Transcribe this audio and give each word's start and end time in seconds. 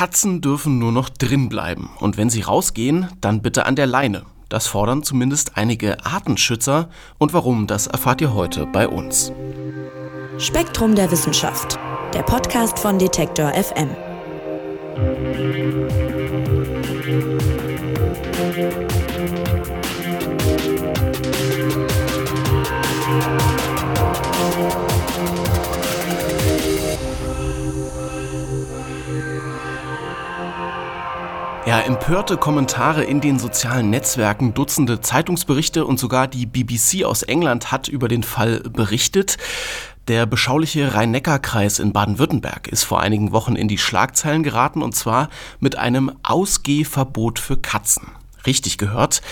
Katzen 0.00 0.40
dürfen 0.40 0.78
nur 0.78 0.92
noch 0.92 1.10
drin 1.10 1.50
bleiben 1.50 1.90
und 1.98 2.16
wenn 2.16 2.30
sie 2.30 2.40
rausgehen, 2.40 3.08
dann 3.20 3.42
bitte 3.42 3.66
an 3.66 3.76
der 3.76 3.86
Leine. 3.86 4.22
Das 4.48 4.66
fordern 4.66 5.02
zumindest 5.02 5.58
einige 5.58 6.06
Artenschützer 6.06 6.88
und 7.18 7.34
warum, 7.34 7.66
das 7.66 7.86
erfahrt 7.86 8.22
ihr 8.22 8.32
heute 8.32 8.64
bei 8.64 8.88
uns. 8.88 9.30
Spektrum 10.38 10.94
der 10.94 11.10
Wissenschaft, 11.10 11.78
der 12.14 12.22
Podcast 12.22 12.78
von 12.78 12.98
Detektor 12.98 13.52
FM. 13.52 13.90
Ja, 31.70 31.78
empörte 31.78 32.36
Kommentare 32.36 33.04
in 33.04 33.20
den 33.20 33.38
sozialen 33.38 33.90
Netzwerken, 33.90 34.54
Dutzende 34.54 35.02
Zeitungsberichte 35.02 35.84
und 35.84 36.00
sogar 36.00 36.26
die 36.26 36.44
BBC 36.44 37.04
aus 37.04 37.22
England 37.22 37.70
hat 37.70 37.86
über 37.86 38.08
den 38.08 38.24
Fall 38.24 38.58
berichtet. 38.58 39.36
Der 40.08 40.26
beschauliche 40.26 40.94
Rhein-Neckar-Kreis 40.94 41.78
in 41.78 41.92
Baden-Württemberg 41.92 42.66
ist 42.66 42.82
vor 42.82 42.98
einigen 43.00 43.30
Wochen 43.30 43.54
in 43.54 43.68
die 43.68 43.78
Schlagzeilen 43.78 44.42
geraten 44.42 44.82
und 44.82 44.96
zwar 44.96 45.28
mit 45.60 45.78
einem 45.78 46.10
Ausgehverbot 46.24 47.38
für 47.38 47.56
Katzen. 47.56 48.08
Richtig 48.46 48.76
gehört. 48.76 49.22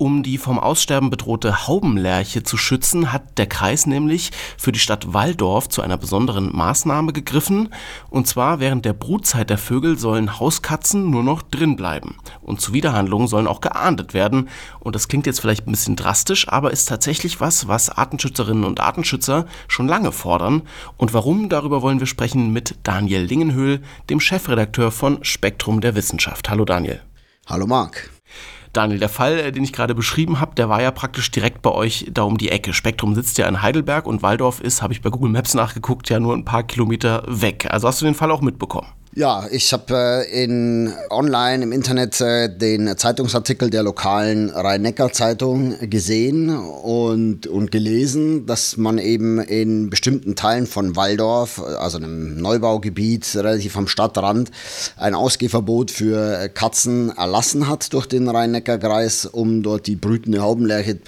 Um 0.00 0.22
die 0.22 0.38
vom 0.38 0.60
Aussterben 0.60 1.10
bedrohte 1.10 1.66
Haubenlerche 1.66 2.44
zu 2.44 2.56
schützen, 2.56 3.12
hat 3.12 3.36
der 3.36 3.48
Kreis 3.48 3.84
nämlich 3.84 4.30
für 4.56 4.70
die 4.70 4.78
Stadt 4.78 5.12
Walldorf 5.12 5.68
zu 5.68 5.82
einer 5.82 5.96
besonderen 5.96 6.54
Maßnahme 6.54 7.12
gegriffen. 7.12 7.70
Und 8.08 8.28
zwar 8.28 8.60
während 8.60 8.84
der 8.84 8.92
Brutzeit 8.92 9.50
der 9.50 9.58
Vögel 9.58 9.98
sollen 9.98 10.38
Hauskatzen 10.38 11.10
nur 11.10 11.24
noch 11.24 11.42
drin 11.42 11.74
bleiben. 11.74 12.16
Und 12.42 12.60
Zuwiderhandlungen 12.60 13.26
sollen 13.26 13.48
auch 13.48 13.60
geahndet 13.60 14.14
werden. 14.14 14.48
Und 14.78 14.94
das 14.94 15.08
klingt 15.08 15.26
jetzt 15.26 15.40
vielleicht 15.40 15.66
ein 15.66 15.72
bisschen 15.72 15.96
drastisch, 15.96 16.46
aber 16.48 16.70
ist 16.70 16.88
tatsächlich 16.88 17.40
was, 17.40 17.66
was 17.66 17.90
Artenschützerinnen 17.90 18.62
und 18.62 18.78
Artenschützer 18.78 19.46
schon 19.66 19.88
lange 19.88 20.12
fordern. 20.12 20.62
Und 20.96 21.12
warum, 21.12 21.48
darüber 21.48 21.82
wollen 21.82 21.98
wir 21.98 22.06
sprechen 22.06 22.52
mit 22.52 22.76
Daniel 22.84 23.22
Lingenhöhl, 23.22 23.82
dem 24.10 24.20
Chefredakteur 24.20 24.92
von 24.92 25.24
Spektrum 25.24 25.80
der 25.80 25.96
Wissenschaft. 25.96 26.50
Hallo 26.50 26.64
Daniel. 26.64 27.02
Hallo 27.48 27.66
Marc. 27.66 28.10
Daniel, 28.72 28.98
der 28.98 29.08
Fall, 29.08 29.38
äh, 29.38 29.52
den 29.52 29.64
ich 29.64 29.72
gerade 29.72 29.94
beschrieben 29.94 30.40
habe, 30.40 30.54
der 30.54 30.68
war 30.68 30.82
ja 30.82 30.90
praktisch 30.90 31.30
direkt 31.30 31.62
bei 31.62 31.70
euch 31.70 32.06
da 32.12 32.22
um 32.22 32.38
die 32.38 32.50
Ecke. 32.50 32.72
Spektrum 32.72 33.14
sitzt 33.14 33.38
ja 33.38 33.48
in 33.48 33.62
Heidelberg 33.62 34.06
und 34.06 34.22
Waldorf 34.22 34.60
ist, 34.60 34.82
habe 34.82 34.92
ich 34.92 35.02
bei 35.02 35.10
Google 35.10 35.30
Maps 35.30 35.54
nachgeguckt, 35.54 36.08
ja 36.10 36.20
nur 36.20 36.34
ein 36.34 36.44
paar 36.44 36.62
Kilometer 36.62 37.22
weg. 37.26 37.66
Also 37.70 37.88
hast 37.88 38.00
du 38.00 38.04
den 38.04 38.14
Fall 38.14 38.30
auch 38.30 38.40
mitbekommen? 38.40 38.88
Ja, 39.14 39.46
ich 39.50 39.72
habe 39.72 39.94
äh, 40.28 40.44
in 40.44 40.92
online 41.08 41.64
im 41.64 41.72
Internet 41.72 42.20
äh, 42.20 42.54
den 42.54 42.94
Zeitungsartikel 42.96 43.70
der 43.70 43.82
lokalen 43.82 44.50
Rhein-Neckar-Zeitung 44.50 45.76
gesehen 45.88 46.50
und, 46.50 47.46
und 47.46 47.70
gelesen, 47.70 48.44
dass 48.44 48.76
man 48.76 48.98
eben 48.98 49.40
in 49.40 49.88
bestimmten 49.88 50.36
Teilen 50.36 50.66
von 50.66 50.94
Walldorf, 50.94 51.58
also 51.58 51.96
einem 51.96 52.36
Neubaugebiet 52.36 53.34
relativ 53.34 53.78
am 53.78 53.88
Stadtrand, 53.88 54.50
ein 54.98 55.14
Ausgehverbot 55.14 55.90
für 55.90 56.50
Katzen 56.50 57.10
erlassen 57.16 57.66
hat 57.66 57.92
durch 57.94 58.06
den 58.06 58.28
Rhein-Neckar-Kreis, 58.28 59.24
um 59.24 59.62
dort 59.62 59.86
die 59.86 59.96
brütende 59.96 60.42
Haubenlerche 60.42 60.98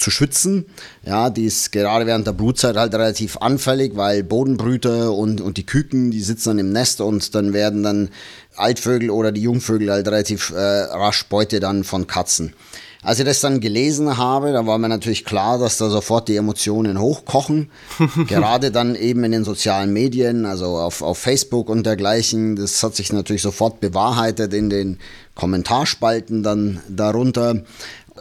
zu 0.00 0.10
schützen. 0.10 0.64
Ja, 1.04 1.30
die 1.30 1.44
ist 1.44 1.72
gerade 1.72 2.06
während 2.06 2.26
der 2.26 2.32
Brutzeit 2.32 2.76
halt 2.76 2.94
relativ 2.94 3.36
anfällig, 3.36 3.96
weil 3.96 4.24
Bodenbrüter 4.24 5.12
und, 5.12 5.40
und 5.40 5.58
die 5.58 5.66
Küken, 5.66 6.10
die 6.10 6.22
sitzen 6.22 6.50
dann 6.50 6.58
im 6.58 6.72
Nest 6.72 7.00
und 7.00 7.34
dann 7.34 7.52
werden 7.52 7.82
dann 7.82 8.08
Altvögel 8.56 9.10
oder 9.10 9.30
die 9.30 9.42
Jungvögel 9.42 9.90
halt 9.90 10.08
relativ 10.08 10.50
äh, 10.50 10.58
rasch 10.58 11.26
Beute 11.28 11.60
dann 11.60 11.84
von 11.84 12.06
Katzen. 12.06 12.54
Als 13.02 13.18
ich 13.18 13.24
das 13.24 13.40
dann 13.40 13.60
gelesen 13.60 14.18
habe, 14.18 14.52
da 14.52 14.66
war 14.66 14.76
mir 14.76 14.90
natürlich 14.90 15.24
klar, 15.24 15.58
dass 15.58 15.78
da 15.78 15.88
sofort 15.88 16.28
die 16.28 16.36
Emotionen 16.36 17.00
hochkochen. 17.00 17.70
Gerade 18.28 18.70
dann 18.70 18.94
eben 18.94 19.24
in 19.24 19.32
den 19.32 19.44
sozialen 19.44 19.90
Medien, 19.90 20.44
also 20.44 20.76
auf, 20.76 21.00
auf 21.00 21.16
Facebook 21.16 21.70
und 21.70 21.86
dergleichen. 21.86 22.56
Das 22.56 22.82
hat 22.82 22.94
sich 22.94 23.10
natürlich 23.10 23.40
sofort 23.40 23.80
bewahrheitet 23.80 24.52
in 24.52 24.68
den 24.68 24.98
Kommentarspalten 25.34 26.42
dann 26.42 26.80
darunter. 26.90 27.62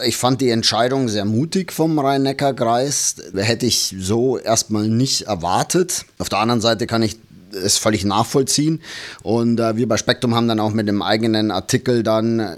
Ich 0.06 0.18
fand 0.18 0.42
die 0.42 0.50
Entscheidung 0.50 1.10
sehr 1.10 1.26
mutig 1.26 1.72
vom 1.72 1.98
Rhein-Neckar-Kreis. 2.00 3.16
Hätte 3.36 3.66
ich 3.66 3.96
so 4.00 4.38
erstmal 4.38 4.88
nicht 4.88 5.24
erwartet. 5.24 6.06
Auf 6.18 6.30
der 6.30 6.40
anderen 6.40 6.62
Seite 6.62 6.88
kann 6.88 7.02
ich 7.02 7.18
es 7.54 7.78
völlig 7.78 8.06
nachvollziehen. 8.06 8.82
Und 9.24 9.59
äh, 9.59 9.76
wir 9.76 9.88
bei 9.88 9.98
Spektrum 9.98 10.36
haben 10.36 10.48
dann 10.48 10.59
auch 10.59 10.72
mit 10.72 10.88
dem 10.88 11.02
eigenen 11.02 11.52
Artikel 11.52 12.04
dann 12.04 12.40
äh, 12.40 12.58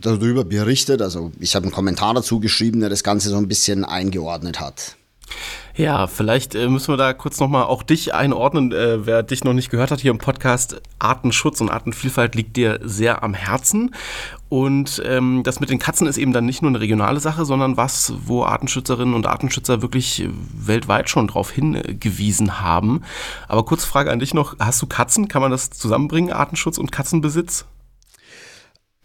darüber 0.00 0.44
berichtet. 0.44 1.02
Also 1.02 1.32
ich 1.40 1.54
habe 1.54 1.64
einen 1.64 1.72
Kommentar 1.72 2.14
dazu 2.14 2.40
geschrieben, 2.40 2.80
der 2.80 2.90
das 2.90 3.02
Ganze 3.02 3.30
so 3.30 3.36
ein 3.36 3.48
bisschen 3.48 3.84
eingeordnet 3.84 4.60
hat. 4.60 4.96
Ja, 5.78 6.08
vielleicht 6.08 6.56
äh, 6.56 6.68
müssen 6.68 6.92
wir 6.92 6.96
da 6.96 7.12
kurz 7.12 7.38
nochmal 7.38 7.62
auch 7.62 7.84
dich 7.84 8.12
einordnen. 8.12 8.72
Äh, 8.72 9.06
wer 9.06 9.22
dich 9.22 9.44
noch 9.44 9.52
nicht 9.52 9.70
gehört 9.70 9.92
hat 9.92 10.00
hier 10.00 10.10
im 10.10 10.18
Podcast, 10.18 10.82
Artenschutz 10.98 11.60
und 11.60 11.70
Artenvielfalt 11.70 12.34
liegt 12.34 12.56
dir 12.56 12.80
sehr 12.82 13.22
am 13.22 13.32
Herzen. 13.32 13.94
Und 14.48 15.00
ähm, 15.06 15.42
das 15.44 15.60
mit 15.60 15.70
den 15.70 15.78
Katzen 15.78 16.08
ist 16.08 16.18
eben 16.18 16.32
dann 16.32 16.46
nicht 16.46 16.62
nur 16.62 16.70
eine 16.72 16.80
regionale 16.80 17.20
Sache, 17.20 17.44
sondern 17.44 17.76
was, 17.76 18.12
wo 18.24 18.42
Artenschützerinnen 18.42 19.14
und 19.14 19.28
Artenschützer 19.28 19.80
wirklich 19.80 20.28
weltweit 20.52 21.10
schon 21.10 21.28
drauf 21.28 21.52
hingewiesen 21.52 22.60
haben. 22.60 23.04
Aber 23.46 23.64
kurze 23.64 23.86
Frage 23.86 24.10
an 24.10 24.18
dich 24.18 24.34
noch, 24.34 24.56
hast 24.58 24.82
du 24.82 24.86
Katzen? 24.88 25.28
Kann 25.28 25.42
man 25.42 25.52
das 25.52 25.70
zusammenbringen, 25.70 26.32
Artenschutz 26.32 26.78
und 26.78 26.90
Katzenbesitz? 26.90 27.66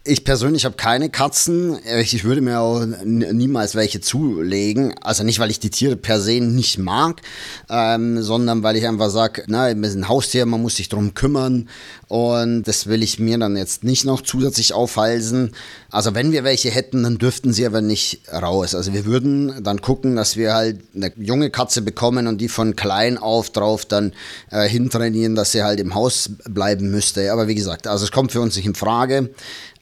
Ich 0.06 0.22
persönlich 0.22 0.66
habe 0.66 0.76
keine 0.76 1.08
Katzen. 1.08 1.78
Ich 1.98 2.24
würde 2.24 2.42
mir 2.42 2.60
auch 2.60 2.84
niemals 3.04 3.74
welche 3.74 4.02
zulegen. 4.02 4.94
Also 5.00 5.24
nicht, 5.24 5.38
weil 5.38 5.50
ich 5.50 5.60
die 5.60 5.70
Tiere 5.70 5.96
per 5.96 6.20
se 6.20 6.42
nicht 6.42 6.76
mag, 6.76 7.22
ähm, 7.70 8.22
sondern 8.22 8.62
weil 8.62 8.76
ich 8.76 8.86
einfach 8.86 9.08
sage, 9.08 9.44
na, 9.46 9.74
wir 9.74 9.90
sind 9.90 10.06
Haustier, 10.06 10.44
man 10.44 10.60
muss 10.60 10.76
sich 10.76 10.90
drum 10.90 11.14
kümmern. 11.14 11.70
Und 12.06 12.64
das 12.64 12.86
will 12.86 13.02
ich 13.02 13.18
mir 13.18 13.38
dann 13.38 13.56
jetzt 13.56 13.82
nicht 13.82 14.04
noch 14.04 14.20
zusätzlich 14.20 14.74
aufhalsen. 14.74 15.52
Also 15.90 16.14
wenn 16.14 16.32
wir 16.32 16.44
welche 16.44 16.70
hätten, 16.70 17.02
dann 17.02 17.16
dürften 17.16 17.54
sie 17.54 17.64
aber 17.64 17.80
nicht 17.80 18.20
raus. 18.30 18.74
Also 18.74 18.92
wir 18.92 19.06
würden 19.06 19.64
dann 19.64 19.80
gucken, 19.80 20.16
dass 20.16 20.36
wir 20.36 20.52
halt 20.52 20.80
eine 20.94 21.12
junge 21.16 21.48
Katze 21.48 21.80
bekommen 21.80 22.26
und 22.26 22.42
die 22.42 22.48
von 22.48 22.76
klein 22.76 23.16
auf 23.16 23.48
drauf 23.48 23.86
dann 23.86 24.12
äh, 24.50 24.68
hintrainieren, 24.68 25.34
dass 25.34 25.52
sie 25.52 25.62
halt 25.62 25.80
im 25.80 25.94
Haus 25.94 26.30
bleiben 26.46 26.90
müsste. 26.90 27.32
Aber 27.32 27.48
wie 27.48 27.54
gesagt, 27.54 27.86
also 27.86 28.04
es 28.04 28.12
kommt 28.12 28.32
für 28.32 28.42
uns 28.42 28.54
nicht 28.54 28.66
in 28.66 28.74
Frage. 28.74 29.30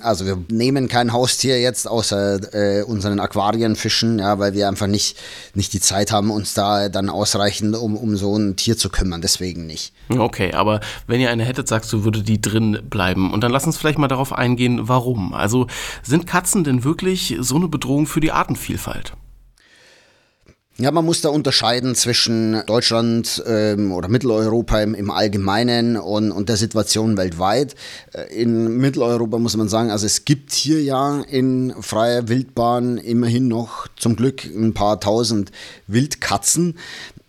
Also 0.03 0.27
wir 0.27 0.39
nehmen 0.51 0.89
kein 0.89 1.13
Haustier 1.13 1.61
jetzt 1.61 1.89
außer 1.89 2.55
äh, 2.55 2.83
unseren 2.83 3.21
Aquarienfischen, 3.21 4.19
ja, 4.19 4.39
weil 4.39 4.55
wir 4.55 4.69
einfach 4.69 4.87
nicht, 4.87 5.17
nicht 5.55 5.73
die 5.73 5.81
Zeit 5.81 6.13
haben, 6.13 6.31
uns 6.31 6.55
da 6.55 6.89
dann 6.89 7.09
ausreichend 7.09 7.77
um, 7.77 7.97
um 7.97 8.17
so 8.17 8.37
ein 8.37 8.57
Tier 8.57 8.77
zu 8.77 8.91
kümmern. 8.91 9.23
Deswegen 9.23 9.67
nicht. 9.67 9.93
Okay, 10.09 10.53
aber 10.53 10.81
wenn 11.07 11.21
ihr 11.21 11.31
eine 11.31 11.45
hättet, 11.45 11.69
sagst 11.69 11.93
du, 11.93 12.05
würde 12.05 12.23
die 12.23 12.41
drin 12.41 12.79
bleiben. 12.89 13.33
Und 13.33 13.43
dann 13.43 13.53
lass 13.53 13.65
uns 13.67 13.77
vielleicht 13.77 13.99
mal 13.99 14.09
darauf 14.09 14.33
eingehen, 14.33 14.89
warum. 14.89 15.35
Also 15.35 15.67
sind 16.03 16.27
Katzen 16.27 16.65
denn 16.65 16.85
wirklich 16.85 17.37
so 17.41 17.57
eine 17.57 17.69
Bedrohung 17.69 18.07
für 18.07 18.21
die 18.21 18.33
Artenvielfalt? 18.33 19.15
Ja, 20.79 20.91
man 20.91 21.05
muss 21.05 21.21
da 21.21 21.29
unterscheiden 21.29 21.95
zwischen 21.95 22.65
Deutschland 22.65 23.43
ähm, 23.47 23.93
oder 23.93 24.09
Mitteleuropa 24.09 24.81
im, 24.81 24.95
im 24.95 25.11
Allgemeinen 25.11 25.99
und, 25.99 26.33
und 26.33 26.49
der 26.49 26.57
Situation 26.57 27.19
weltweit. 27.19 27.75
Äh, 28.15 28.35
in 28.35 28.79
Mitteleuropa 28.79 29.37
muss 29.37 29.55
man 29.55 29.69
sagen, 29.69 29.91
also 29.91 30.07
es 30.07 30.25
gibt 30.25 30.51
hier 30.53 30.83
ja 30.83 31.21
in 31.29 31.75
freier 31.79 32.29
Wildbahn 32.29 32.97
immerhin 32.97 33.49
noch 33.49 33.87
zum 33.97 34.17
Glück 34.17 34.47
ein 34.47 34.73
paar 34.73 34.99
tausend 34.99 35.53
Wildkatzen. 35.89 36.79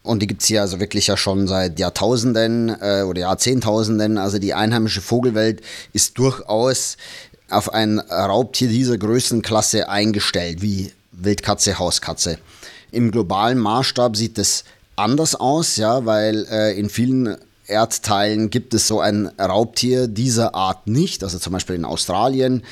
Und 0.03 0.21
die 0.21 0.27
gibt's 0.27 0.45
hier 0.45 0.61
also 0.61 0.79
wirklich 0.79 1.07
ja 1.07 1.17
schon 1.17 1.45
seit 1.45 1.79
Jahrtausenden 1.79 2.69
äh, 2.81 3.03
oder 3.03 3.19
Jahrzehntausenden. 3.19 4.17
Also 4.17 4.39
die 4.39 4.53
einheimische 4.53 5.01
Vogelwelt 5.01 5.61
ist 5.91 6.17
durchaus 6.17 6.95
auf 7.50 7.73
ein 7.73 8.00
Raubtier 8.00 8.69
dieser 8.69 8.97
Größenklasse 8.97 9.89
eingestellt, 9.89 10.62
wie 10.62 10.94
Wildkatze, 11.12 11.77
Hauskatze. 11.77 12.38
Im 12.94 13.12
globalen 13.12 13.57
Maßstab 13.57 14.16
sieht 14.16 14.38
es 14.38 14.63
anders 14.95 15.36
aus, 15.36 15.78
ja, 15.78 16.06
weil 16.06 16.45
äh, 16.50 16.78
in 16.80 16.90
vielen 16.90 17.38
Erdteilen 17.66 18.50
gibt 18.50 18.74
es 18.74 18.88
so 18.88 19.00
ein 19.00 19.28
Raubtier 19.40 20.07
dieser 20.07 20.54
Art 20.54 20.88
nicht. 20.88 21.24
Also 21.24 21.40
zum 21.40 21.54
Beispiel 21.54 21.75
in 21.75 21.86
Australien 21.86 22.63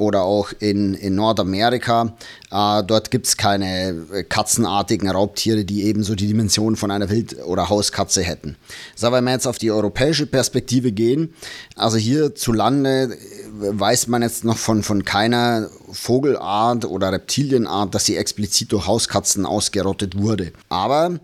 oder 0.00 0.22
auch 0.22 0.52
in, 0.60 0.94
in 0.94 1.14
Nordamerika. 1.14 2.14
Äh, 2.50 2.82
dort 2.84 3.10
gibt 3.10 3.26
es 3.26 3.36
keine 3.36 4.24
katzenartigen 4.28 5.10
Raubtiere, 5.10 5.64
die 5.64 5.84
ebenso 5.84 6.14
die 6.14 6.26
Dimension 6.26 6.76
von 6.76 6.90
einer 6.90 7.10
Wild- 7.10 7.36
oder 7.44 7.68
Hauskatze 7.68 8.22
hätten. 8.22 8.56
So, 8.96 9.12
wenn 9.12 9.24
wir 9.24 9.32
jetzt 9.32 9.46
auf 9.46 9.58
die 9.58 9.70
europäische 9.70 10.26
Perspektive 10.26 10.90
gehen, 10.90 11.34
also 11.76 11.98
hierzulande 11.98 13.16
weiß 13.52 14.06
man 14.06 14.22
jetzt 14.22 14.42
noch 14.42 14.56
von, 14.56 14.82
von 14.82 15.04
keiner 15.04 15.68
Vogelart 15.92 16.86
oder 16.86 17.12
Reptilienart, 17.12 17.94
dass 17.94 18.06
sie 18.06 18.16
explizit 18.16 18.72
durch 18.72 18.86
Hauskatzen 18.86 19.44
ausgerottet 19.44 20.16
wurde. 20.16 20.52
Aber 20.70 21.20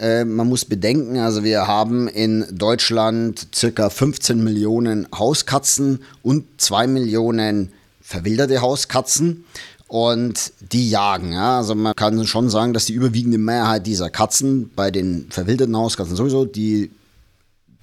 Äh, 0.00 0.24
man 0.24 0.48
muss 0.48 0.64
bedenken, 0.64 1.18
also 1.18 1.44
wir 1.44 1.66
haben 1.66 2.08
in 2.08 2.46
Deutschland 2.50 3.48
circa 3.54 3.90
15 3.90 4.42
Millionen 4.42 5.06
Hauskatzen 5.14 6.02
und 6.22 6.46
2 6.56 6.86
Millionen 6.86 7.70
verwilderte 8.10 8.60
Hauskatzen 8.60 9.44
und 9.86 10.52
die 10.72 10.90
jagen. 10.90 11.32
Ja? 11.32 11.58
Also 11.58 11.76
man 11.76 11.94
kann 11.94 12.26
schon 12.26 12.50
sagen, 12.50 12.72
dass 12.72 12.86
die 12.86 12.92
überwiegende 12.92 13.38
Mehrheit 13.38 13.86
dieser 13.86 14.10
Katzen 14.10 14.70
bei 14.74 14.90
den 14.90 15.26
verwilderten 15.30 15.76
Hauskatzen 15.76 16.16
sowieso, 16.16 16.44
die 16.44 16.90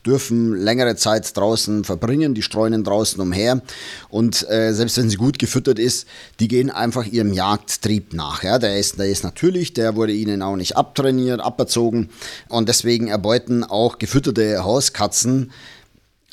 dürfen 0.06 0.54
längere 0.54 0.96
Zeit 0.96 1.36
draußen 1.36 1.84
verbringen, 1.84 2.34
die 2.34 2.42
streunen 2.42 2.84
draußen 2.84 3.20
umher 3.22 3.62
und 4.10 4.50
äh, 4.50 4.74
selbst 4.74 4.98
wenn 4.98 5.10
sie 5.10 5.18
gut 5.18 5.40
gefüttert 5.40 5.80
ist, 5.80 6.08
die 6.40 6.48
gehen 6.48 6.70
einfach 6.70 7.06
ihrem 7.06 7.34
Jagdtrieb 7.34 8.14
nach. 8.14 8.44
Ja? 8.44 8.60
Der, 8.60 8.78
ist, 8.78 9.00
der 9.00 9.08
ist 9.08 9.24
natürlich, 9.24 9.74
der 9.74 9.96
wurde 9.96 10.14
ihnen 10.14 10.42
auch 10.42 10.56
nicht 10.58 10.76
abtrainiert, 10.76 11.40
aberzogen 11.40 12.10
und 12.50 12.68
deswegen 12.68 13.08
erbeuten 13.08 13.64
auch 13.64 13.98
gefütterte 13.98 14.64
Hauskatzen 14.64 15.52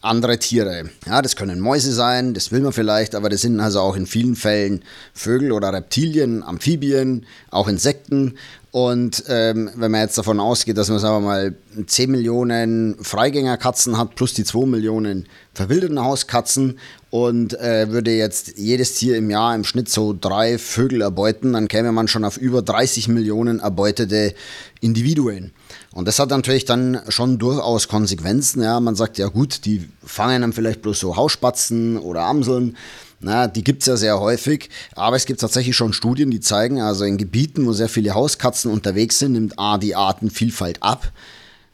andere 0.05 0.39
Tiere. 0.39 0.91
Ja, 1.07 1.23
das 1.23 1.35
können 1.35 1.61
Mäuse 1.61 1.93
sein, 1.93 2.35
das 2.35 2.53
will 2.53 2.61
man 2.61 2.73
vielleicht, 2.73 3.15
aber 3.15 3.31
das 3.31 3.41
sind 3.41 3.59
also 3.61 3.81
auch 3.81 3.97
in 3.97 4.07
vielen 4.07 4.37
Fällen 4.37 4.83
Vögel 5.15 5.53
oder 5.53 5.73
Reptilien, 5.73 6.43
Amphibien, 6.43 7.27
auch 7.51 7.69
Insekten. 7.69 8.37
Und 8.71 9.25
ähm, 9.29 9.71
wenn 9.77 9.91
man 9.91 10.01
jetzt 10.01 10.19
davon 10.19 10.41
ausgeht, 10.41 10.77
dass 10.77 10.89
man, 10.89 10.99
sagen 10.99 11.25
wir 11.25 11.29
mal, 11.29 11.55
10 11.87 12.11
Millionen 12.11 12.97
Freigängerkatzen 13.01 13.97
hat, 13.97 14.15
plus 14.17 14.35
die 14.35 14.45
2 14.45 14.67
Millionen 14.67 15.27
verwilderten 15.55 16.01
Hauskatzen 16.01 16.79
und 17.15 17.57
äh, 17.61 17.93
würde 17.93 18.11
jetzt 18.11 18.59
jedes 18.59 18.95
Tier 18.95 19.17
im 19.17 19.31
Jahr 19.31 19.55
im 19.55 19.63
Schnitt 19.63 19.89
so 19.89 20.17
drei 20.21 20.59
Vögel 20.59 21.01
erbeuten, 21.01 21.53
dann 21.53 21.69
käme 21.69 21.93
man 21.93 22.09
schon 22.09 22.25
auf 22.25 22.37
über 22.37 22.61
30 22.61 23.07
Millionen 23.07 23.61
erbeutete 23.61 24.35
Individuen. 24.81 25.53
Und 25.93 26.09
das 26.09 26.19
hat 26.19 26.31
natürlich 26.31 26.65
dann 26.65 27.01
schon 27.07 27.39
durchaus 27.39 27.87
Konsequenzen. 27.87 28.65
Ja, 28.65 28.81
man 28.81 28.97
sagt 28.97 29.19
ja 29.19 29.29
gut, 29.29 29.65
die 29.65 29.89
fangen 30.05 30.41
dann 30.41 30.53
vielleicht 30.53 30.83
bloß 30.83 30.99
so 30.99 31.15
Hausspatzen 31.15 31.99
oder 31.99 32.23
Amseln. 32.23 32.77
Na, 33.21 33.47
die 33.47 33.63
gibt 33.63 33.83
es 33.83 33.87
ja 33.87 33.97
sehr 33.97 34.19
häufig, 34.19 34.69
aber 34.97 35.15
es 35.15 35.25
gibt 35.25 35.39
tatsächlich 35.39 35.77
schon 35.77 35.93
Studien, 35.93 36.33
die 36.33 36.41
zeigen, 36.41 36.81
also 36.81 37.05
in 37.05 37.17
Gebieten, 37.17 37.65
wo 37.65 37.73
sehr 37.73 37.89
viele 37.89 38.15
Hauskatzen 38.15 38.73
unterwegs 38.73 39.21
sind, 39.21 39.35
nimmt 39.35 39.57
A 39.57 39.79
die 39.79 39.95
Artenvielfalt 39.95 40.83
ab 40.83 41.13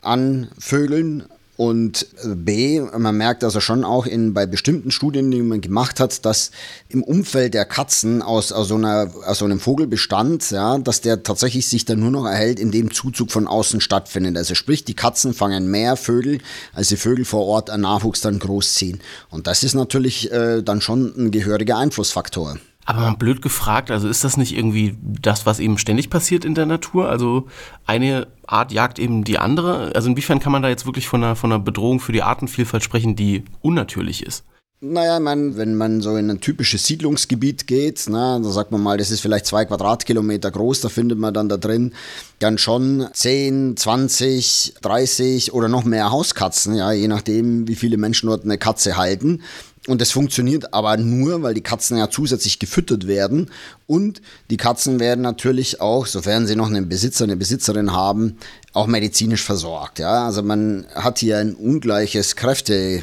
an 0.02 0.48
Vögeln 0.58 1.24
und 1.60 2.06
äh, 2.24 2.28
B, 2.36 2.80
man 2.80 3.18
merkt 3.18 3.44
also 3.44 3.60
schon 3.60 3.84
auch 3.84 4.06
in, 4.06 4.32
bei 4.32 4.46
bestimmten 4.46 4.90
Studien, 4.90 5.30
die 5.30 5.42
man 5.42 5.60
gemacht 5.60 6.00
hat, 6.00 6.24
dass 6.24 6.52
im 6.88 7.02
Umfeld 7.02 7.52
der 7.52 7.66
Katzen 7.66 8.22
aus, 8.22 8.50
aus, 8.50 8.68
so, 8.68 8.76
einer, 8.76 9.12
aus 9.26 9.40
so 9.40 9.44
einem 9.44 9.60
Vogelbestand, 9.60 10.52
ja, 10.52 10.78
dass 10.78 11.02
der 11.02 11.22
tatsächlich 11.22 11.68
sich 11.68 11.84
dann 11.84 12.00
nur 12.00 12.12
noch 12.12 12.24
erhält, 12.24 12.58
indem 12.58 12.90
Zuzug 12.90 13.30
von 13.30 13.46
außen 13.46 13.82
stattfindet. 13.82 14.38
Also 14.38 14.54
sprich, 14.54 14.86
die 14.86 14.94
Katzen 14.94 15.34
fangen 15.34 15.70
mehr 15.70 15.96
Vögel, 15.96 16.38
als 16.72 16.88
die 16.88 16.96
Vögel 16.96 17.26
vor 17.26 17.44
Ort 17.44 17.68
an 17.68 17.82
Nachwuchs 17.82 18.22
dann 18.22 18.38
großziehen. 18.38 18.98
Und 19.28 19.46
das 19.46 19.62
ist 19.62 19.74
natürlich 19.74 20.32
äh, 20.32 20.62
dann 20.62 20.80
schon 20.80 21.12
ein 21.14 21.30
gehöriger 21.30 21.76
Einflussfaktor. 21.76 22.56
Aber 22.90 23.02
mal 23.02 23.16
blöd 23.16 23.40
gefragt, 23.40 23.92
also 23.92 24.08
ist 24.08 24.24
das 24.24 24.36
nicht 24.36 24.56
irgendwie 24.56 24.98
das, 25.00 25.46
was 25.46 25.60
eben 25.60 25.78
ständig 25.78 26.10
passiert 26.10 26.44
in 26.44 26.56
der 26.56 26.66
Natur? 26.66 27.08
Also 27.08 27.46
eine 27.86 28.26
Art 28.48 28.72
jagt 28.72 28.98
eben 28.98 29.22
die 29.22 29.38
andere? 29.38 29.92
Also 29.94 30.10
inwiefern 30.10 30.40
kann 30.40 30.50
man 30.50 30.62
da 30.62 30.68
jetzt 30.68 30.86
wirklich 30.86 31.06
von 31.06 31.22
einer, 31.22 31.36
von 31.36 31.52
einer 31.52 31.62
Bedrohung 31.62 32.00
für 32.00 32.10
die 32.10 32.24
Artenvielfalt 32.24 32.82
sprechen, 32.82 33.14
die 33.14 33.44
unnatürlich 33.60 34.26
ist? 34.26 34.44
Naja, 34.82 35.20
man, 35.20 35.56
wenn 35.56 35.76
man 35.76 36.00
so 36.00 36.16
in 36.16 36.30
ein 36.30 36.40
typisches 36.40 36.84
Siedlungsgebiet 36.86 37.66
geht, 37.68 38.06
na, 38.08 38.38
da 38.38 38.48
sagt 38.48 38.72
man 38.72 38.82
mal, 38.82 38.96
das 38.96 39.10
ist 39.10 39.20
vielleicht 39.20 39.44
zwei 39.44 39.66
Quadratkilometer 39.66 40.50
groß, 40.50 40.80
da 40.80 40.88
findet 40.88 41.18
man 41.18 41.34
dann 41.34 41.50
da 41.50 41.58
drin 41.58 41.92
dann 42.38 42.56
schon 42.56 43.06
10, 43.12 43.76
20, 43.76 44.76
30 44.80 45.52
oder 45.52 45.68
noch 45.68 45.84
mehr 45.84 46.10
Hauskatzen, 46.10 46.74
ja, 46.74 46.90
je 46.92 47.08
nachdem, 47.08 47.68
wie 47.68 47.74
viele 47.74 47.98
Menschen 47.98 48.30
dort 48.30 48.44
eine 48.44 48.56
Katze 48.56 48.96
halten. 48.96 49.42
Und 49.86 50.00
das 50.02 50.10
funktioniert 50.10 50.74
aber 50.74 50.98
nur, 50.98 51.42
weil 51.42 51.54
die 51.54 51.62
Katzen 51.62 51.96
ja 51.96 52.10
zusätzlich 52.10 52.58
gefüttert 52.58 53.06
werden. 53.06 53.50
Und 53.86 54.20
die 54.50 54.58
Katzen 54.58 55.00
werden 55.00 55.22
natürlich 55.22 55.80
auch, 55.80 56.06
sofern 56.06 56.46
sie 56.46 56.54
noch 56.54 56.66
einen 56.66 56.88
Besitzer, 56.88 57.24
eine 57.24 57.36
Besitzerin 57.36 57.92
haben, 57.92 58.36
auch 58.74 58.86
medizinisch 58.86 59.42
versorgt. 59.42 59.98
Ja? 59.98 60.26
Also 60.26 60.42
man 60.42 60.86
hat 60.94 61.18
hier 61.18 61.38
ein 61.38 61.54
ungleiches 61.54 62.36
Kräfte. 62.36 63.02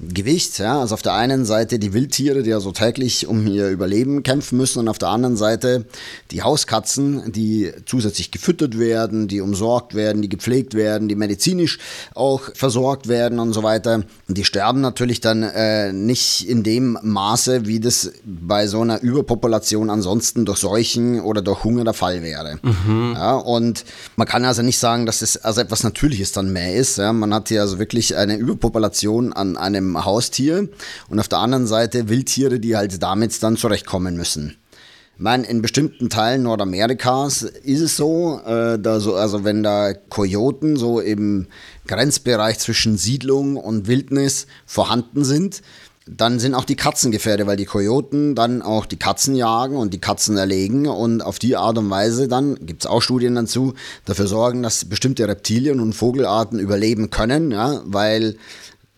Gewicht. 0.00 0.58
Ja? 0.58 0.80
Also 0.80 0.94
auf 0.94 1.02
der 1.02 1.14
einen 1.14 1.44
Seite 1.44 1.78
die 1.78 1.92
Wildtiere, 1.92 2.42
die 2.42 2.50
ja 2.50 2.58
so 2.58 2.72
täglich 2.72 3.28
um 3.28 3.46
ihr 3.46 3.68
Überleben 3.68 4.24
kämpfen 4.24 4.58
müssen, 4.58 4.80
und 4.80 4.88
auf 4.88 4.98
der 4.98 5.08
anderen 5.08 5.36
Seite 5.36 5.86
die 6.32 6.42
Hauskatzen, 6.42 7.30
die 7.30 7.72
zusätzlich 7.86 8.32
gefüttert 8.32 8.76
werden, 8.78 9.28
die 9.28 9.40
umsorgt 9.40 9.94
werden, 9.94 10.20
die 10.20 10.28
gepflegt 10.28 10.74
werden, 10.74 11.08
die 11.08 11.14
medizinisch 11.14 11.78
auch 12.14 12.42
versorgt 12.54 13.06
werden 13.06 13.38
und 13.38 13.52
so 13.52 13.62
weiter. 13.62 14.02
Und 14.28 14.36
die 14.36 14.44
sterben 14.44 14.80
natürlich 14.80 15.20
dann 15.20 15.44
äh, 15.44 15.92
nicht 15.92 16.48
in 16.48 16.64
dem 16.64 16.98
Maße, 17.00 17.66
wie 17.66 17.78
das 17.78 18.10
bei 18.24 18.66
so 18.66 18.80
einer 18.80 19.00
Überpopulation 19.00 19.90
ansonsten 19.90 20.44
durch 20.44 20.58
Seuchen 20.58 21.20
oder 21.20 21.40
durch 21.40 21.62
Hunger 21.62 21.84
der 21.84 21.94
Fall 21.94 22.22
wäre. 22.22 22.58
Mhm. 22.62 23.12
Ja, 23.14 23.36
und 23.36 23.84
man 24.16 24.26
kann 24.26 24.44
also 24.44 24.62
nicht 24.62 24.78
sagen, 24.78 25.06
dass 25.06 25.22
es 25.22 25.36
also 25.36 25.60
etwas 25.60 25.84
Natürliches 25.84 26.32
dann 26.32 26.52
mehr 26.52 26.74
ist. 26.74 26.98
Ja? 26.98 27.12
Man 27.12 27.32
hat 27.32 27.48
hier 27.48 27.60
also 27.60 27.78
wirklich 27.78 28.16
eine 28.16 28.36
Überpopulation 28.36 29.32
an 29.32 29.56
einem 29.56 29.83
einem 29.84 30.04
Haustier 30.04 30.68
und 31.08 31.20
auf 31.20 31.28
der 31.28 31.38
anderen 31.38 31.66
Seite 31.66 32.08
Wildtiere, 32.08 32.60
die 32.60 32.76
halt 32.76 33.02
damit 33.02 33.42
dann 33.42 33.56
zurechtkommen 33.56 34.16
müssen. 34.16 34.56
Ich 35.16 35.20
meine, 35.20 35.46
in 35.46 35.62
bestimmten 35.62 36.10
Teilen 36.10 36.42
Nordamerikas 36.42 37.42
ist 37.42 37.80
es 37.80 37.96
so, 37.96 38.40
äh, 38.44 38.80
da 38.80 38.98
so, 38.98 39.14
also 39.14 39.44
wenn 39.44 39.62
da 39.62 39.94
Kojoten 39.94 40.76
so 40.76 40.98
im 40.98 41.46
Grenzbereich 41.86 42.58
zwischen 42.58 42.96
Siedlung 42.96 43.56
und 43.56 43.86
Wildnis 43.86 44.48
vorhanden 44.66 45.24
sind, 45.24 45.62
dann 46.06 46.38
sind 46.38 46.54
auch 46.54 46.64
die 46.64 46.76
Katzen 46.76 47.12
gefährdet, 47.12 47.46
weil 47.46 47.56
die 47.56 47.64
Kojoten 47.64 48.34
dann 48.34 48.60
auch 48.60 48.86
die 48.86 48.98
Katzen 48.98 49.36
jagen 49.36 49.76
und 49.76 49.94
die 49.94 50.00
Katzen 50.00 50.36
erlegen 50.36 50.86
und 50.86 51.22
auf 51.22 51.38
die 51.38 51.56
Art 51.56 51.78
und 51.78 51.88
Weise 51.88 52.28
dann, 52.28 52.56
gibt 52.66 52.82
es 52.82 52.90
auch 52.90 53.00
Studien 53.00 53.36
dazu, 53.36 53.74
dafür 54.04 54.26
sorgen, 54.26 54.62
dass 54.62 54.84
bestimmte 54.84 55.26
Reptilien 55.26 55.80
und 55.80 55.94
Vogelarten 55.94 56.58
überleben 56.58 57.10
können, 57.10 57.52
ja, 57.52 57.80
weil 57.86 58.36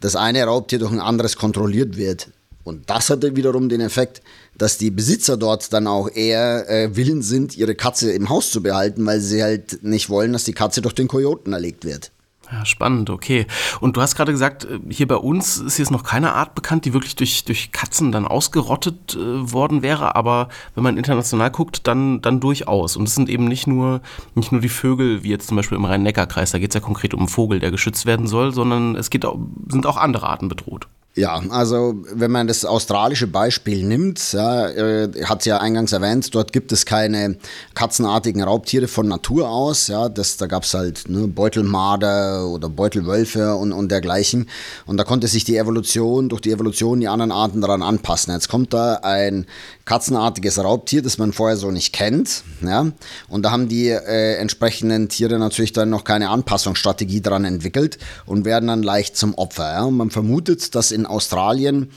das 0.01 0.17
eine 0.17 0.45
Raubtier 0.45 0.79
durch 0.79 0.93
ein 0.93 1.01
anderes 1.01 1.37
kontrolliert 1.37 1.97
wird. 1.97 2.29
Und 2.65 2.91
das 2.91 3.11
hatte 3.11 3.37
wiederum 3.37 3.69
den 3.69 3.81
Effekt, 3.81 4.23
dass 4.59 4.77
die 4.77 4.91
Besitzer 4.91 5.37
dort 5.37 5.73
dann 5.73 5.87
auch 5.87 6.11
eher 6.11 6.69
äh, 6.69 6.97
willens 6.97 7.29
sind, 7.29 7.57
ihre 7.57 7.77
Katze 7.77 8.11
im 8.11 8.29
Haus 8.29 8.51
zu 8.51 8.61
behalten, 8.61 9.07
weil 9.07 9.21
sie 9.21 9.43
halt 9.43 9.85
nicht 9.85 10.11
wollen, 10.11 10.33
dass 10.33 10.45
die 10.45 10.53
Katze 10.53 10.81
durch 10.83 10.95
den 10.95 11.07
Kojoten 11.07 11.53
erlegt 11.53 11.85
wird. 11.85 12.11
Ja, 12.53 12.65
spannend, 12.65 13.11
okay. 13.11 13.47
Und 13.81 13.97
du 13.97 14.01
hast 14.01 14.15
gerade 14.15 14.33
gesagt, 14.33 14.65
äh, 14.65 14.79
hier 14.89 15.09
bei 15.09 15.17
uns 15.17 15.59
ist 15.59 15.79
jetzt 15.79 15.91
noch 15.91 16.05
keine 16.05 16.35
Art 16.35 16.55
bekannt, 16.55 16.85
die 16.85 16.93
wirklich 16.93 17.17
durch, 17.17 17.45
durch 17.45 17.73
Katzen 17.73 18.13
dann 18.13 18.27
ausgerottet 18.27 19.17
äh, 19.17 19.53
worden 19.53 19.83
wäre, 19.83 20.15
aber 20.15 20.49
wenn 20.75 20.85
man 20.85 20.97
international 20.97 21.51
guckt, 21.51 21.87
dann, 21.87 22.23
dann 22.23 22.41
durchaus. 22.41 22.97
Und 22.97 23.09
es 23.09 23.15
sind 23.15 23.29
eben 23.29 23.47
nicht 23.47 23.67
nur, 23.67 24.01
nicht 24.35 24.53
nur 24.53 24.61
die 24.61 24.69
Vögel, 24.69 25.25
wie 25.25 25.31
jetzt 25.31 25.49
zum 25.49 25.57
Beispiel 25.57 25.77
im 25.77 25.85
Rhein-Neckar-Kreis, 25.85 26.53
da 26.53 26.59
geht 26.59 26.71
es 26.71 26.75
ja 26.75 26.81
konkret 26.81 27.15
um 27.15 27.21
einen 27.21 27.29
Vogel, 27.29 27.59
der 27.59 27.71
geschützt 27.71 28.07
werden 28.07 28.27
soll, 28.27 28.53
sondern 28.53 28.95
es 28.95 29.11
geht 29.11 29.27
sind 29.69 29.87
auch 29.87 29.97
andere 29.97 30.29
Arten 30.29 30.49
bedroht. 30.49 30.87
Ja, 31.17 31.43
also 31.49 31.95
wenn 32.13 32.31
man 32.31 32.47
das 32.47 32.67
australische 32.67 33.27
Beispiel 33.27 33.83
nimmt, 33.83 34.35
ja, 34.35 34.69
äh, 34.69 35.11
hat 35.25 35.41
es 35.41 35.47
ja 35.47 35.57
eingangs 35.57 35.93
erwähnt, 35.93 36.35
dort 36.35 36.53
gibt 36.53 36.73
es 36.73 36.85
keine 36.85 37.39
katzenartigen 37.73 38.43
Raubtiere 38.43 38.87
von 38.87 39.09
Natur 39.09 39.49
aus. 39.49 39.87
Ja, 39.87 40.11
das, 40.11 40.37
da 40.37 40.47
gab 40.47 40.65
es 40.65 40.75
halt 40.75 41.09
ne, 41.09 41.27
Beutelmarder 41.27 42.47
oder 42.47 42.69
Beutelwölfe 42.69 43.55
und, 43.55 43.73
und 43.73 43.91
dergleichen. 43.91 44.51
Und 44.85 44.99
da 44.99 45.05
konnte 45.05 45.27
sich 45.27 45.45
die 45.45 45.57
Evolution, 45.57 46.29
durch 46.29 46.43
die 46.43 46.51
Evolution 46.51 47.01
die 47.01 47.09
anderen 47.09 47.33
Arten 47.33 47.63
daran 47.63 47.81
anpassen. 47.81 48.35
Jetzt 48.35 48.51
kommt 48.51 48.75
da 48.75 48.97
ein 48.97 49.47
katzenartiges 49.87 50.59
Raubtier, 50.63 51.01
das 51.01 51.17
man 51.17 51.33
vorher 51.33 51.57
so 51.57 51.71
nicht 51.71 51.95
kennt. 51.95 52.43
Ja, 52.61 52.89
und 53.29 53.43
da 53.43 53.53
haben 53.53 53.69
die 53.69 53.89
äh, 53.89 54.35
entsprechenden 54.35 55.09
Tiere 55.09 55.39
natürlich 55.39 55.73
dann 55.73 55.89
noch 55.89 56.05
keine 56.05 56.29
Anpassungsstrategie 56.29 57.23
daran 57.23 57.47
entwickelt 57.47 57.97
und 58.27 58.45
werden 58.45 58.67
dann 58.67 58.83
leicht 58.83 59.17
zum 59.17 59.33
Opfer. 59.35 59.73
Ja. 59.73 59.85
Und 59.85 59.97
man 59.97 60.11
vermutet, 60.11 60.75
dass 60.75 60.91
in 60.91 61.06
Australien 61.07 61.91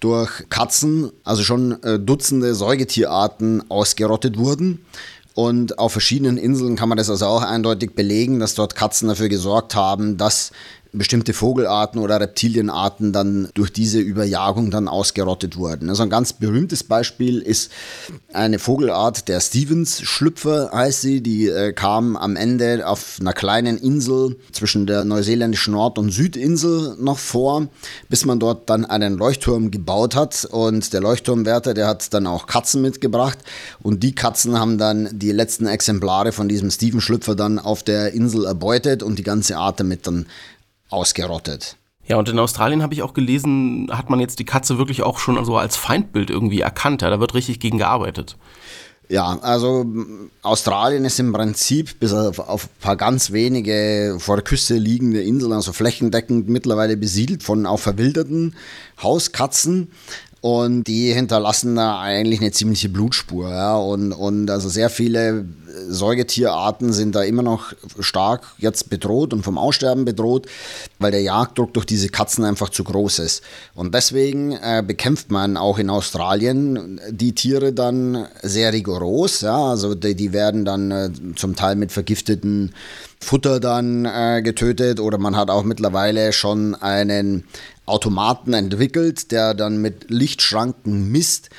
durch 0.00 0.48
Katzen, 0.48 1.10
also 1.24 1.42
schon 1.42 1.82
äh, 1.82 1.98
Dutzende 1.98 2.54
Säugetierarten 2.54 3.68
ausgerottet 3.70 4.38
wurden. 4.38 4.84
Und 5.34 5.78
auf 5.78 5.92
verschiedenen 5.92 6.36
Inseln 6.36 6.74
kann 6.74 6.88
man 6.88 6.98
das 6.98 7.08
also 7.08 7.26
auch 7.26 7.42
eindeutig 7.42 7.94
belegen, 7.94 8.40
dass 8.40 8.56
dort 8.56 8.74
Katzen 8.74 9.06
dafür 9.06 9.28
gesorgt 9.28 9.76
haben, 9.76 10.16
dass 10.16 10.50
bestimmte 10.92 11.32
Vogelarten 11.32 12.00
oder 12.00 12.20
Reptilienarten 12.20 13.12
dann 13.12 13.48
durch 13.54 13.72
diese 13.72 14.00
Überjagung 14.00 14.70
dann 14.70 14.88
ausgerottet 14.88 15.56
wurden. 15.56 15.88
Also 15.90 16.02
ein 16.02 16.10
ganz 16.10 16.32
berühmtes 16.32 16.84
Beispiel 16.84 17.38
ist 17.40 17.70
eine 18.32 18.58
Vogelart, 18.58 19.28
der 19.28 19.40
Stevens-Schlüpfer 19.40 20.70
heißt 20.72 21.02
sie, 21.02 21.20
die 21.22 21.48
äh, 21.48 21.72
kam 21.72 22.16
am 22.16 22.36
Ende 22.36 22.86
auf 22.86 23.18
einer 23.20 23.32
kleinen 23.32 23.78
Insel 23.78 24.36
zwischen 24.52 24.86
der 24.86 25.04
neuseeländischen 25.04 25.74
Nord- 25.74 25.98
und 25.98 26.10
Südinsel 26.10 26.96
noch 26.98 27.18
vor, 27.18 27.68
bis 28.08 28.24
man 28.24 28.38
dort 28.40 28.68
dann 28.70 28.84
einen 28.84 29.16
Leuchtturm 29.16 29.70
gebaut 29.70 30.14
hat. 30.14 30.46
Und 30.50 30.92
der 30.92 31.00
Leuchtturmwärter, 31.00 31.74
der 31.74 31.86
hat 31.86 32.12
dann 32.14 32.26
auch 32.26 32.46
Katzen 32.46 32.82
mitgebracht. 32.82 33.38
Und 33.82 34.02
die 34.02 34.14
Katzen 34.14 34.58
haben 34.58 34.78
dann 34.78 35.08
die 35.12 35.32
letzten 35.32 35.66
Exemplare 35.66 36.32
von 36.32 36.48
diesem 36.48 36.70
Steven-Schlüpfer 36.70 37.34
dann 37.34 37.58
auf 37.58 37.82
der 37.82 38.12
Insel 38.12 38.44
erbeutet 38.46 39.02
und 39.02 39.18
die 39.18 39.24
ganze 39.24 39.56
Art 39.56 39.80
damit 39.80 40.06
dann 40.06 40.26
ausgerottet. 40.88 41.76
Ja, 42.06 42.16
und 42.16 42.28
in 42.28 42.38
Australien 42.38 42.82
habe 42.82 42.94
ich 42.94 43.02
auch 43.02 43.12
gelesen, 43.12 43.88
hat 43.92 44.08
man 44.08 44.18
jetzt 44.18 44.38
die 44.38 44.46
Katze 44.46 44.78
wirklich 44.78 45.02
auch 45.02 45.18
schon 45.18 45.42
so 45.44 45.58
als 45.58 45.76
Feindbild 45.76 46.30
irgendwie 46.30 46.60
erkannt. 46.60 47.02
Ja, 47.02 47.10
da 47.10 47.20
wird 47.20 47.34
richtig 47.34 47.60
gegen 47.60 47.76
gearbeitet. 47.76 48.36
Ja, 49.10 49.38
also 49.40 49.86
Australien 50.42 51.04
ist 51.06 51.18
im 51.18 51.32
Prinzip 51.32 51.98
bis 51.98 52.12
auf, 52.12 52.38
auf 52.38 52.64
ein 52.64 52.80
paar 52.80 52.96
ganz 52.96 53.32
wenige 53.32 54.16
vor 54.18 54.36
der 54.36 54.44
Küste 54.44 54.74
liegende 54.74 55.22
Inseln, 55.22 55.52
also 55.52 55.72
flächendeckend 55.72 56.48
mittlerweile 56.48 56.96
besiedelt 56.96 57.42
von 57.42 57.64
auch 57.64 57.80
verwilderten 57.80 58.54
Hauskatzen. 59.02 59.92
Und 60.40 60.84
die 60.84 61.12
hinterlassen 61.12 61.74
da 61.74 62.00
eigentlich 62.00 62.40
eine 62.40 62.52
ziemliche 62.52 62.88
Blutspur. 62.88 63.50
Ja? 63.50 63.76
Und, 63.76 64.12
und 64.12 64.50
also 64.50 64.68
sehr 64.68 64.88
viele 64.88 65.46
Säugetierarten 65.88 66.92
sind 66.92 67.14
da 67.14 67.22
immer 67.22 67.42
noch 67.42 67.72
stark 67.98 68.46
jetzt 68.58 68.88
bedroht 68.88 69.32
und 69.32 69.42
vom 69.42 69.58
Aussterben 69.58 70.04
bedroht, 70.04 70.46
weil 70.98 71.10
der 71.10 71.22
Jagddruck 71.22 71.74
durch 71.74 71.86
diese 71.86 72.08
Katzen 72.08 72.44
einfach 72.44 72.68
zu 72.68 72.84
groß 72.84 73.18
ist. 73.20 73.42
Und 73.74 73.94
deswegen 73.94 74.52
äh, 74.52 74.84
bekämpft 74.86 75.30
man 75.30 75.56
auch 75.56 75.78
in 75.78 75.90
Australien 75.90 77.00
die 77.10 77.34
Tiere 77.34 77.72
dann 77.72 78.26
sehr 78.42 78.72
rigoros. 78.72 79.40
Ja? 79.40 79.70
Also 79.70 79.94
die, 79.94 80.14
die 80.14 80.32
werden 80.32 80.64
dann 80.64 80.90
äh, 80.90 81.10
zum 81.34 81.56
Teil 81.56 81.74
mit 81.74 81.90
vergifteten 81.90 82.74
Futter 83.20 83.60
dann 83.60 84.04
äh, 84.04 84.42
getötet 84.42 85.00
oder 85.00 85.18
man 85.18 85.36
hat 85.36 85.50
auch 85.50 85.64
mittlerweile 85.64 86.32
schon 86.32 86.74
einen 86.74 87.44
Automaten 87.86 88.52
entwickelt, 88.54 89.32
der 89.32 89.54
dann 89.54 89.80
mit 89.80 90.10
Lichtschranken 90.10 91.10
misst, 91.10 91.50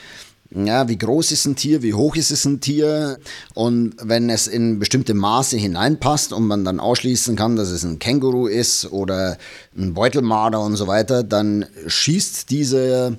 ja, 0.51 0.87
wie 0.87 0.97
groß 0.97 1.31
ist 1.31 1.45
ein 1.45 1.55
Tier, 1.55 1.83
wie 1.83 1.93
hoch 1.93 2.15
ist 2.15 2.31
es 2.31 2.43
ein 2.45 2.59
Tier. 2.59 3.19
Und 3.53 3.95
wenn 4.01 4.31
es 4.31 4.47
in 4.47 4.79
bestimmte 4.79 5.13
Maße 5.13 5.57
hineinpasst 5.57 6.33
und 6.33 6.47
man 6.47 6.65
dann 6.65 6.79
ausschließen 6.79 7.35
kann, 7.35 7.55
dass 7.55 7.69
es 7.69 7.83
ein 7.83 7.99
Känguru 7.99 8.47
ist 8.47 8.91
oder 8.91 9.37
ein 9.77 9.93
Beutelmarder 9.93 10.59
und 10.59 10.75
so 10.75 10.87
weiter, 10.87 11.23
dann 11.23 11.67
schießt 11.85 12.49
diese 12.49 13.17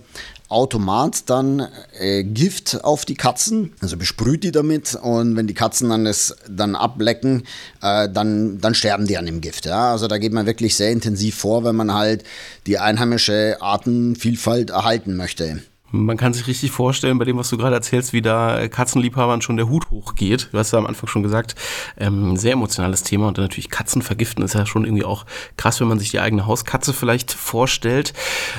Automat 0.51 1.31
dann 1.31 1.69
äh, 1.99 2.25
Gift 2.25 2.85
auf 2.85 3.05
die 3.05 3.15
Katzen, 3.15 3.73
also 3.81 3.97
besprüht 3.97 4.45
die 4.45 4.51
damit 4.51 4.97
und 4.97 5.37
wenn 5.37 5.47
die 5.47 5.55
Katzen 5.55 5.89
dann 5.91 6.05
das 6.05 6.37
dann 6.49 6.75
ablecken, 6.75 7.45
äh, 7.81 8.09
dann, 8.09 8.61
dann 8.61 8.75
sterben 8.75 9.07
die 9.07 9.17
an 9.17 9.27
dem 9.27 9.41
Gift. 9.41 9.67
Ja? 9.67 9.93
Also 9.93 10.09
da 10.09 10.19
geht 10.19 10.33
man 10.33 10.47
wirklich 10.47 10.75
sehr 10.75 10.91
intensiv 10.91 11.37
vor, 11.37 11.65
wenn 11.65 11.77
man 11.77 11.95
halt 11.95 12.25
die 12.67 12.79
einheimische 12.79 13.59
Artenvielfalt 13.61 14.71
erhalten 14.71 15.17
möchte. 15.17 15.63
Man 15.93 16.17
kann 16.17 16.33
sich 16.33 16.47
richtig 16.47 16.71
vorstellen, 16.71 17.19
bei 17.19 17.25
dem, 17.25 17.37
was 17.37 17.51
du 17.51 17.57
gerade 17.57 17.75
erzählst, 17.75 18.13
wie 18.13 18.23
da 18.23 18.69
Katzenliebhabern 18.69 19.43
schon 19.43 19.57
der 19.57 19.69
Hut 19.69 19.91
hochgeht. 19.91 20.49
Du 20.53 20.59
hast 20.59 20.73
ja 20.73 20.79
am 20.79 20.87
Anfang 20.87 21.09
schon 21.09 21.23
gesagt, 21.23 21.55
ähm, 21.99 22.37
sehr 22.37 22.53
emotionales 22.53 23.03
Thema 23.03 23.29
und 23.29 23.39
dann 23.39 23.45
natürlich 23.45 23.71
Katzen 23.71 24.03
vergiften 24.03 24.45
ist 24.45 24.55
ja 24.55 24.67
schon 24.67 24.85
irgendwie 24.85 25.05
auch 25.05 25.27
krass, 25.57 25.81
wenn 25.81 25.89
man 25.89 25.99
sich 25.99 26.11
die 26.11 26.21
eigene 26.21 26.47
Hauskatze 26.47 26.93
vielleicht 26.93 27.33
vorstellt. 27.33 28.13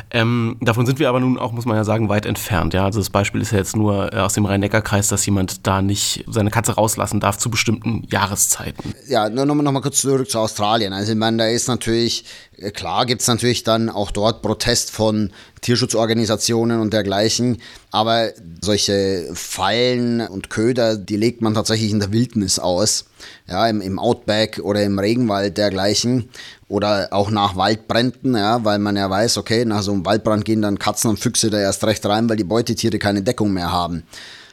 Ähm, 0.09 0.57
davon 0.61 0.85
sind 0.85 0.99
wir 0.99 1.09
aber 1.09 1.19
nun 1.19 1.39
auch, 1.39 1.51
muss 1.51 1.65
man 1.65 1.77
ja 1.77 1.83
sagen, 1.83 2.09
weit 2.09 2.25
entfernt. 2.25 2.73
Ja, 2.73 2.85
also 2.85 2.99
das 2.99 3.09
Beispiel 3.09 3.41
ist 3.41 3.51
ja 3.51 3.57
jetzt 3.57 3.75
nur 3.75 4.13
äh, 4.13 4.17
aus 4.17 4.33
dem 4.33 4.45
Rhein-Neckar-Kreis, 4.45 5.07
dass 5.07 5.25
jemand 5.25 5.65
da 5.67 5.81
nicht 5.81 6.25
seine 6.27 6.49
Katze 6.49 6.73
rauslassen 6.73 7.19
darf 7.19 7.37
zu 7.37 7.49
bestimmten 7.49 8.03
Jahreszeiten. 8.09 8.93
Ja, 9.07 9.29
nur 9.29 9.45
nochmal 9.45 9.63
noch 9.63 9.71
mal 9.71 9.81
kurz 9.81 10.01
zurück 10.01 10.29
zu 10.29 10.39
Australien. 10.39 10.93
Also 10.93 11.13
ich 11.13 11.17
meine, 11.17 11.37
da 11.37 11.47
ist 11.47 11.67
natürlich 11.67 12.25
äh, 12.50 12.50
klar 12.73 13.05
gibt 13.05 13.21
es 13.21 13.27
natürlich 13.27 13.63
dann 13.63 13.89
auch 13.89 14.11
dort 14.11 14.41
Protest 14.41 14.91
von 14.91 15.31
Tierschutzorganisationen 15.61 16.79
und 16.79 16.93
dergleichen, 16.93 17.57
aber 17.91 18.29
solche 18.61 19.29
Fallen 19.33 20.21
und 20.21 20.49
Köder, 20.49 20.97
die 20.97 21.17
legt 21.17 21.41
man 21.41 21.53
tatsächlich 21.53 21.91
in 21.91 21.99
der 21.99 22.11
Wildnis 22.11 22.59
aus, 22.59 23.05
ja, 23.47 23.67
im, 23.67 23.81
im 23.81 23.99
Outback 23.99 24.59
oder 24.63 24.83
im 24.83 24.99
Regenwald 24.99 25.57
dergleichen 25.57 26.29
oder 26.67 27.09
auch 27.11 27.31
nach 27.31 27.55
Waldbränden, 27.55 28.35
ja, 28.35 28.63
weil 28.63 28.79
man 28.79 28.95
ja 28.95 29.09
weiß, 29.09 29.37
okay, 29.37 29.65
nach 29.65 29.81
so 29.81 29.91
einem 29.91 30.05
Waldbrand 30.05 30.45
gehen 30.45 30.61
dann 30.61 30.79
Katzen 30.79 31.09
und 31.09 31.19
Füchse 31.19 31.49
da 31.49 31.59
erst 31.59 31.83
recht 31.83 32.05
rein, 32.05 32.29
weil 32.29 32.37
die 32.37 32.43
Beutetiere 32.43 32.99
keine 32.99 33.21
Deckung 33.21 33.51
mehr 33.53 33.71
haben. 33.71 34.03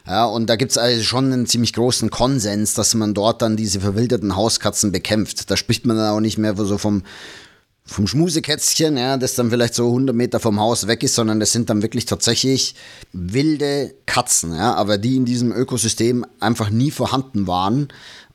Ja, 0.09 0.25
und 0.25 0.49
da 0.49 0.57
gibt 0.57 0.71
es 0.71 0.79
also 0.79 1.03
schon 1.03 1.33
einen 1.33 1.47
ziemlich 1.47 1.75
großen 1.75 2.09
Konsens, 2.09 2.73
dass 2.73 2.95
man 2.95 3.13
dort 3.13 3.43
dann 3.43 3.59
diese 3.59 3.81
verwilderten 3.81 4.37
Hauskatzen 4.37 4.91
bekämpft. 4.91 5.51
Da 5.51 5.57
spricht 5.57 5.85
man 5.85 5.99
dann 5.99 6.11
auch 6.17 6.21
nicht 6.21 6.39
mehr 6.39 6.57
so 6.57 6.79
vom 6.79 7.03
vom 7.89 8.07
Schmusekätzchen, 8.07 8.97
ja, 8.97 9.17
das 9.17 9.35
dann 9.35 9.51
vielleicht 9.51 9.75
so 9.75 9.87
100 9.87 10.15
Meter 10.15 10.41
vom 10.41 10.61
Haus 10.61 10.87
weg 10.87 11.03
ist, 11.03 11.15
sondern 11.15 11.41
das 11.41 11.53
sind 11.53 11.71
dann 11.71 11.83
wirklich 11.83 12.05
tatsächlich 12.05 12.75
wilde 13.13 13.95
Katzen, 14.07 14.55
ja, 14.55 14.75
aber 14.75 14.99
die 14.99 15.17
in 15.17 15.25
diesem 15.25 15.53
Ökosystem 15.53 16.25
einfach 16.39 16.71
nie 16.71 16.91
vorhanden 16.91 17.47
waren 17.47 17.89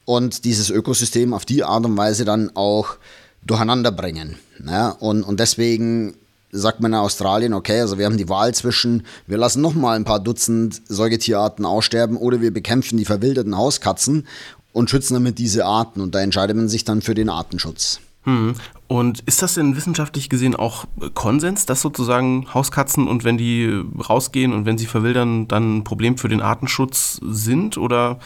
und 0.05 0.43
dieses 0.43 0.69
Ökosystem 0.69 1.33
auf 1.33 1.45
die 1.45 1.63
Art 1.63 1.86
und 1.86 1.95
Weise 1.95 2.25
dann 2.25 2.51
auch 2.55 2.98
durcheinander 3.45 3.91
bringen. 3.91 4.38
Ja, 4.65 4.89
und, 4.89 5.24
und 5.24 5.39
deswegen 5.39 6.15
sagt 6.51 6.79
man 6.79 6.93
in 6.93 7.00
Australien, 7.00 7.53
okay, 7.53 7.81
also 7.81 7.98
wir 7.98 8.05
haben 8.05 8.17
die 8.17 8.29
Wahl 8.29 8.53
zwischen, 8.55 9.05
wir 9.27 9.38
lassen 9.38 9.62
nochmal 9.62 9.95
ein 9.95 10.03
paar 10.03 10.19
Dutzend 10.19 10.81
Säugetierarten 10.88 11.65
aussterben 11.65 12.17
oder 12.17 12.41
wir 12.41 12.51
bekämpfen 12.51 12.98
die 12.98 13.05
verwilderten 13.05 13.55
Hauskatzen 13.55 14.27
und 14.72 14.89
schützen 14.89 15.13
damit 15.13 15.38
diese 15.39 15.65
Arten. 15.65 16.01
Und 16.01 16.15
da 16.15 16.22
entscheidet 16.22 16.55
man 16.55 16.69
sich 16.69 16.83
dann 16.86 17.01
für 17.01 17.15
den 17.15 17.29
Artenschutz. 17.29 18.00
Hm. 18.23 18.53
Und 18.87 19.21
ist 19.21 19.41
das 19.41 19.55
denn 19.55 19.75
wissenschaftlich 19.75 20.29
gesehen 20.29 20.55
auch 20.55 20.85
Konsens, 21.13 21.65
dass 21.65 21.81
sozusagen 21.81 22.53
Hauskatzen 22.53 23.07
und 23.07 23.23
wenn 23.23 23.37
die 23.37 23.83
rausgehen 24.09 24.53
und 24.53 24.65
wenn 24.65 24.77
sie 24.77 24.85
verwildern, 24.85 25.47
dann 25.47 25.77
ein 25.77 25.83
Problem 25.83 26.17
für 26.17 26.29
den 26.29 26.41
Artenschutz 26.41 27.19
sind? 27.23 27.77
Oder 27.77 28.19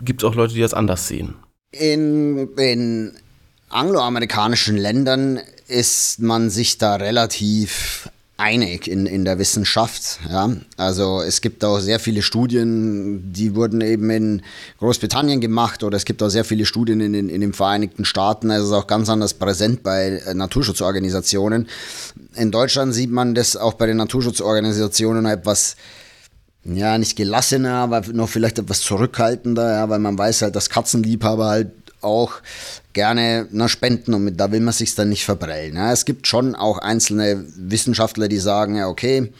gibt 0.00 0.22
es 0.22 0.28
auch 0.28 0.34
Leute, 0.34 0.54
die 0.54 0.60
das 0.60 0.74
anders 0.74 1.06
sehen? 1.06 1.34
In, 1.70 2.48
in 2.56 3.12
angloamerikanischen 3.68 4.76
Ländern 4.76 5.40
ist 5.66 6.20
man 6.20 6.50
sich 6.50 6.78
da 6.78 6.96
relativ 6.96 8.08
einig 8.36 8.88
in, 8.88 9.06
in 9.06 9.24
der 9.24 9.38
Wissenschaft. 9.38 10.18
Ja. 10.28 10.50
Also 10.76 11.20
es 11.20 11.40
gibt 11.40 11.64
auch 11.64 11.78
sehr 11.78 12.00
viele 12.00 12.22
Studien, 12.22 13.32
die 13.32 13.54
wurden 13.54 13.80
eben 13.80 14.10
in 14.10 14.42
Großbritannien 14.78 15.40
gemacht 15.40 15.84
oder 15.84 15.96
es 15.96 16.04
gibt 16.04 16.22
auch 16.22 16.28
sehr 16.30 16.44
viele 16.44 16.66
Studien 16.66 17.00
in, 17.00 17.14
in, 17.14 17.28
in 17.28 17.40
den 17.40 17.52
Vereinigten 17.52 18.04
Staaten. 18.04 18.50
Also 18.50 18.64
es 18.64 18.70
ist 18.70 18.76
auch 18.76 18.88
ganz 18.88 19.08
anders 19.08 19.34
präsent 19.34 19.82
bei 19.84 20.22
äh, 20.26 20.34
Naturschutzorganisationen. 20.34 21.68
In 22.34 22.50
Deutschland 22.50 22.92
sieht 22.92 23.10
man 23.10 23.34
das 23.34 23.56
auch 23.56 23.74
bei 23.74 23.86
den 23.86 23.98
Naturschutzorganisationen 23.98 25.26
etwas 25.26 25.76
ja, 26.64 26.96
nicht 26.98 27.16
gelassener, 27.16 27.74
aber 27.74 28.00
noch 28.12 28.28
vielleicht 28.28 28.58
etwas 28.58 28.80
zurückhaltender, 28.80 29.70
ja, 29.70 29.88
weil 29.90 29.98
man 29.98 30.16
weiß 30.16 30.42
halt, 30.42 30.56
dass 30.56 30.70
Katzenliebhaber 30.70 31.46
halt 31.46 31.72
auch 32.04 32.34
gerne 32.92 33.48
na, 33.50 33.68
spenden 33.68 34.14
und 34.14 34.24
mit, 34.24 34.38
da 34.38 34.52
will 34.52 34.60
man 34.60 34.74
sich 34.74 34.94
dann 34.94 35.08
nicht 35.08 35.24
verbrellen. 35.24 35.76
Ja. 35.76 35.92
Es 35.92 36.04
gibt 36.04 36.26
schon 36.26 36.54
auch 36.54 36.78
einzelne 36.78 37.44
Wissenschaftler, 37.56 38.28
die 38.28 38.38
sagen, 38.38 38.76
ja, 38.76 38.88
okay, 38.88 39.32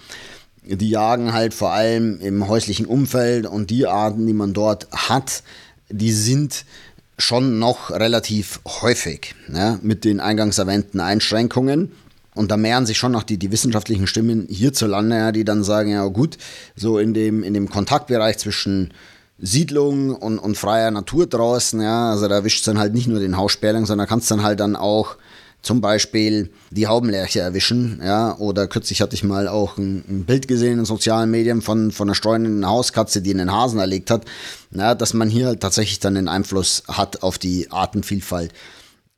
die 0.65 0.91
jagen 0.91 1.33
halt 1.33 1.55
vor 1.55 1.73
allem 1.73 2.21
im 2.21 2.49
häuslichen 2.49 2.87
Umfeld 2.87 3.47
und 3.47 3.71
die 3.71 3.87
Arten, 3.87 4.27
die 4.27 4.33
man 4.33 4.55
dort 4.55 4.89
hat, 4.91 5.43
die 5.91 6.13
sind 6.13 6.65
schon 7.19 7.59
noch 7.59 7.91
relativ 7.91 8.61
häufig 8.67 9.35
ja, 9.53 9.79
mit 9.83 10.05
den 10.05 10.21
eingangs 10.21 10.59
erwähnten 10.59 11.01
Einschränkungen. 11.01 11.93
Und 12.35 12.51
da 12.51 12.57
mehren 12.57 12.85
sich 12.85 12.99
schon 12.99 13.13
noch 13.13 13.23
die, 13.23 13.39
die 13.39 13.53
wissenschaftlichen 13.53 14.09
Stimmen 14.09 14.49
hierzulande, 14.49 15.17
ja, 15.17 15.33
die 15.33 15.45
dann 15.45 15.63
sagen, 15.63 15.91
ja 15.91 16.05
gut, 16.07 16.37
so 16.75 16.99
in 16.99 17.15
dem, 17.15 17.45
in 17.45 17.55
dem 17.55 17.71
Kontaktbereich 17.71 18.39
zwischen 18.39 18.93
Siedlung 19.39 20.15
und, 20.15 20.39
und 20.39 20.57
freier 20.57 20.91
Natur 20.91 21.27
draußen, 21.27 21.81
ja, 21.81 22.11
also 22.11 22.29
da 22.29 22.37
erwischt 22.37 22.67
dann 22.69 22.79
halt 22.79 22.95
nicht 22.95 23.09
nur 23.09 23.21
den 23.21 23.37
Haussperling, 23.37 23.87
sondern 23.87 24.07
kannst 24.07 24.31
dann 24.31 24.43
halt 24.43 24.61
dann 24.61 24.77
auch 24.77 25.17
zum 25.65 25.81
Beispiel 25.81 26.51
die 26.71 26.87
Haubenlerche 26.87 27.41
erwischen, 27.41 28.01
ja, 28.05 28.37
oder 28.37 28.69
kürzlich 28.69 29.01
hatte 29.01 29.15
ich 29.15 29.25
mal 29.25 29.49
auch 29.49 29.79
ein, 29.79 30.05
ein, 30.09 30.25
Bild 30.25 30.47
gesehen 30.47 30.79
in 30.79 30.85
sozialen 30.85 31.31
Medien 31.31 31.63
von, 31.63 31.91
von 31.91 32.09
einer 32.09 32.15
streunenden 32.15 32.69
Hauskatze, 32.69 33.23
die 33.23 33.33
einen 33.33 33.51
Hasen 33.51 33.81
erlegt 33.81 34.11
hat, 34.11 34.27
ja, 34.71 34.95
dass 34.95 35.15
man 35.15 35.31
hier 35.31 35.47
halt 35.47 35.61
tatsächlich 35.61 36.01
dann 36.01 36.17
einen 36.17 36.29
Einfluss 36.29 36.85
hat 36.87 37.23
auf 37.23 37.39
die 37.39 37.71
Artenvielfalt. 37.71 38.53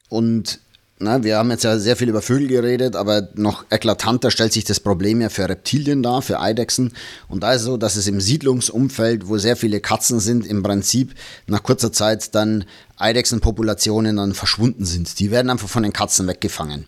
Und 0.08 0.60
Na, 0.98 1.22
wir 1.22 1.36
haben 1.36 1.50
jetzt 1.50 1.64
ja 1.64 1.78
sehr 1.78 1.94
viel 1.94 2.08
über 2.08 2.22
Vögel 2.22 2.48
geredet, 2.48 2.96
aber 2.96 3.28
noch 3.34 3.66
eklatanter 3.68 4.30
stellt 4.30 4.54
sich 4.54 4.64
das 4.64 4.80
Problem 4.80 5.20
ja 5.20 5.28
für 5.28 5.46
Reptilien 5.46 6.02
dar, 6.02 6.22
für 6.22 6.40
Eidechsen. 6.40 6.94
Und 7.28 7.42
da 7.42 7.52
ist 7.52 7.60
es 7.60 7.66
so, 7.66 7.76
dass 7.76 7.96
es 7.96 8.06
im 8.06 8.18
Siedlungsumfeld, 8.18 9.28
wo 9.28 9.36
sehr 9.36 9.56
viele 9.56 9.80
Katzen 9.80 10.20
sind, 10.20 10.46
im 10.46 10.62
Prinzip 10.62 11.14
nach 11.46 11.62
kurzer 11.62 11.92
Zeit 11.92 12.34
dann 12.34 12.64
Eidechsenpopulationen 12.96 14.16
dann 14.16 14.32
verschwunden 14.32 14.86
sind. 14.86 15.18
Die 15.18 15.30
werden 15.30 15.50
einfach 15.50 15.68
von 15.68 15.82
den 15.82 15.92
Katzen 15.92 16.26
weggefangen. 16.28 16.86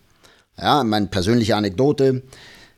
Ja, 0.57 0.85
meine 0.85 1.09
persönliche 1.09 1.57
Anekdote. 1.57 2.23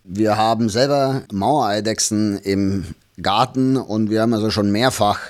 Wir 0.03 0.37
haben 0.37 0.69
selber 0.69 1.23
Mauereidechsen 1.33 2.39
im 2.39 2.87
Garten 3.23 3.77
und 3.77 4.11
wir 4.11 4.23
haben 4.23 4.35
also 4.35 4.51
schon 4.51 4.73
mehrfach 4.73 5.21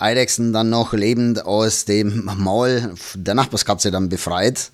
Eidechsen 0.00 0.52
dann 0.52 0.68
noch 0.68 0.94
lebend 0.94 1.46
aus 1.46 1.84
dem 1.84 2.28
Maul 2.38 2.94
der 3.14 3.34
Nachbarskatze 3.34 3.92
dann 3.92 4.08
befreit 4.08 4.72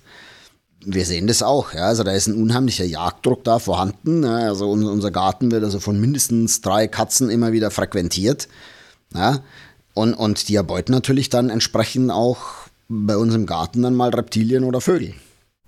wir 0.85 1.05
sehen 1.05 1.27
das 1.27 1.43
auch. 1.43 1.73
Ja. 1.73 1.85
Also 1.87 2.03
da 2.03 2.11
ist 2.11 2.27
ein 2.27 2.41
unheimlicher 2.41 2.85
Jagddruck 2.85 3.43
da 3.43 3.59
vorhanden. 3.59 4.23
Ja. 4.23 4.37
Also 4.37 4.69
unser 4.69 5.11
Garten 5.11 5.51
wird 5.51 5.63
also 5.63 5.79
von 5.79 5.99
mindestens 5.99 6.61
drei 6.61 6.87
Katzen 6.87 7.29
immer 7.29 7.51
wieder 7.51 7.71
frequentiert. 7.71 8.47
Ja. 9.13 9.39
Und, 9.93 10.13
und 10.13 10.47
die 10.47 10.55
erbeuten 10.55 10.91
natürlich 10.91 11.29
dann 11.29 11.49
entsprechend 11.49 12.11
auch 12.11 12.39
bei 12.87 13.17
uns 13.17 13.35
im 13.35 13.45
Garten 13.45 13.81
dann 13.81 13.95
mal 13.95 14.09
Reptilien 14.09 14.63
oder 14.63 14.81
Vögel. 14.81 15.13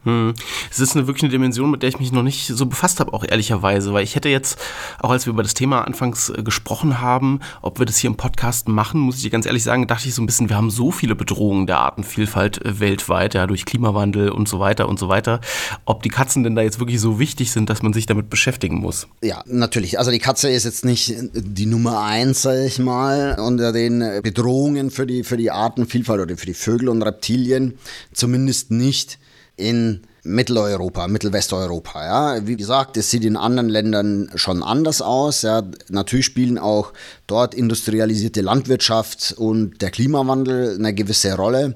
Hm. 0.04 0.34
Es 0.72 0.80
ist 0.80 0.96
eine 0.96 1.06
wirklich 1.06 1.24
eine 1.24 1.32
Dimension, 1.32 1.70
mit 1.70 1.84
der 1.84 1.90
ich 1.90 2.00
mich 2.00 2.12
noch 2.12 2.24
nicht 2.24 2.48
so 2.48 2.66
befasst 2.66 3.00
habe, 3.00 3.14
auch 3.14 3.24
ehrlicherweise, 3.24 3.94
weil 3.94 4.04
ich 4.04 4.16
hätte 4.16 4.30
jetzt, 4.30 4.58
auch 5.00 5.12
als 5.12 5.28
wir 5.28 5.34
über 5.34 5.44
das 5.44 5.54
Thema 5.54 5.82
anfangs 5.82 6.30
äh, 6.30 6.42
gesprochen 6.42 7.02
haben, 7.02 7.40
ob 7.62 7.78
wir 7.78 7.86
das 7.86 7.98
hier 7.98 8.10
im 8.10 8.18
Podcast 8.18 8.68
machen, 8.68 9.00
muss 9.00 9.18
ich 9.18 9.22
dir 9.22 9.30
ganz 9.30 9.46
ehrlich 9.46 9.64
sagen, 9.64 9.86
dachte 9.86 10.08
ich 10.08 10.16
so 10.16 10.24
ein 10.24 10.26
bisschen, 10.26 10.50
wir 10.50 10.58
haben 10.58 10.72
so 10.72 10.90
viele 10.90 11.14
Bedrohungen 11.14 11.68
der 11.68 11.80
Artenvielfalt 11.80 12.66
äh, 12.66 12.80
weltweit, 12.80 13.36
ja, 13.36 13.46
durch 13.46 13.66
Klimawandel 13.66 14.30
und 14.30 14.48
so 14.48 14.60
weiter 14.60 14.90
und 14.90 14.98
so 14.98 15.08
weiter, 15.08 15.40
ob 15.86 16.02
die 16.02 16.10
Katzen 16.10 16.44
denn 16.44 16.56
da 16.56 16.64
jetzt 16.64 16.80
wirklich 16.80 17.00
so 17.00 17.20
wichtig 17.20 17.52
sind, 17.52 17.70
dass 17.70 17.84
man 17.84 17.94
sich 17.94 18.08
damit 18.08 18.32
beschäftigen 18.32 18.78
muss. 18.78 19.08
Ja, 19.22 19.44
natürlich. 19.46 20.00
Also 20.00 20.10
die 20.10 20.20
Katze 20.20 20.50
ist 20.50 20.64
jetzt 20.64 20.84
nicht 20.84 21.14
die 21.34 21.68
Nummer 21.68 22.02
eins, 22.02 22.42
sag 22.42 22.58
ich 22.66 22.80
mal, 22.80 23.38
unter 23.40 23.72
den 23.72 24.00
Bedrohungen 24.24 24.90
für 24.90 25.06
die, 25.06 25.24
für 25.24 25.38
die 25.38 25.52
Artenvielfalt 25.52 26.22
oder 26.22 26.38
für 26.38 26.48
die 26.48 26.56
Vögel 26.56 26.90
und 26.90 27.04
Reptilien, 27.04 27.78
zumindest 28.14 28.72
nicht 28.72 29.20
in 29.62 30.02
Mitteleuropa, 30.24 31.08
Mittelwesteuropa. 31.08 32.06
Ja. 32.06 32.48
Wie 32.48 32.56
gesagt, 32.56 32.98
es 32.98 33.10
sieht 33.10 33.24
in 33.24 33.38
anderen 33.38 33.70
Ländern 33.70 34.30
schon 34.36 34.62
anders 34.64 35.02
aus. 35.02 35.42
Ja. 35.42 35.64
Natürlich 35.90 36.26
spielen 36.26 36.58
auch 36.58 36.94
dort 37.28 37.54
industrialisierte 37.56 38.42
Landwirtschaft 38.42 39.34
und 39.38 39.82
der 39.82 39.90
Klimawandel 39.90 40.76
eine 40.78 40.94
gewisse 40.94 41.36
Rolle. 41.36 41.76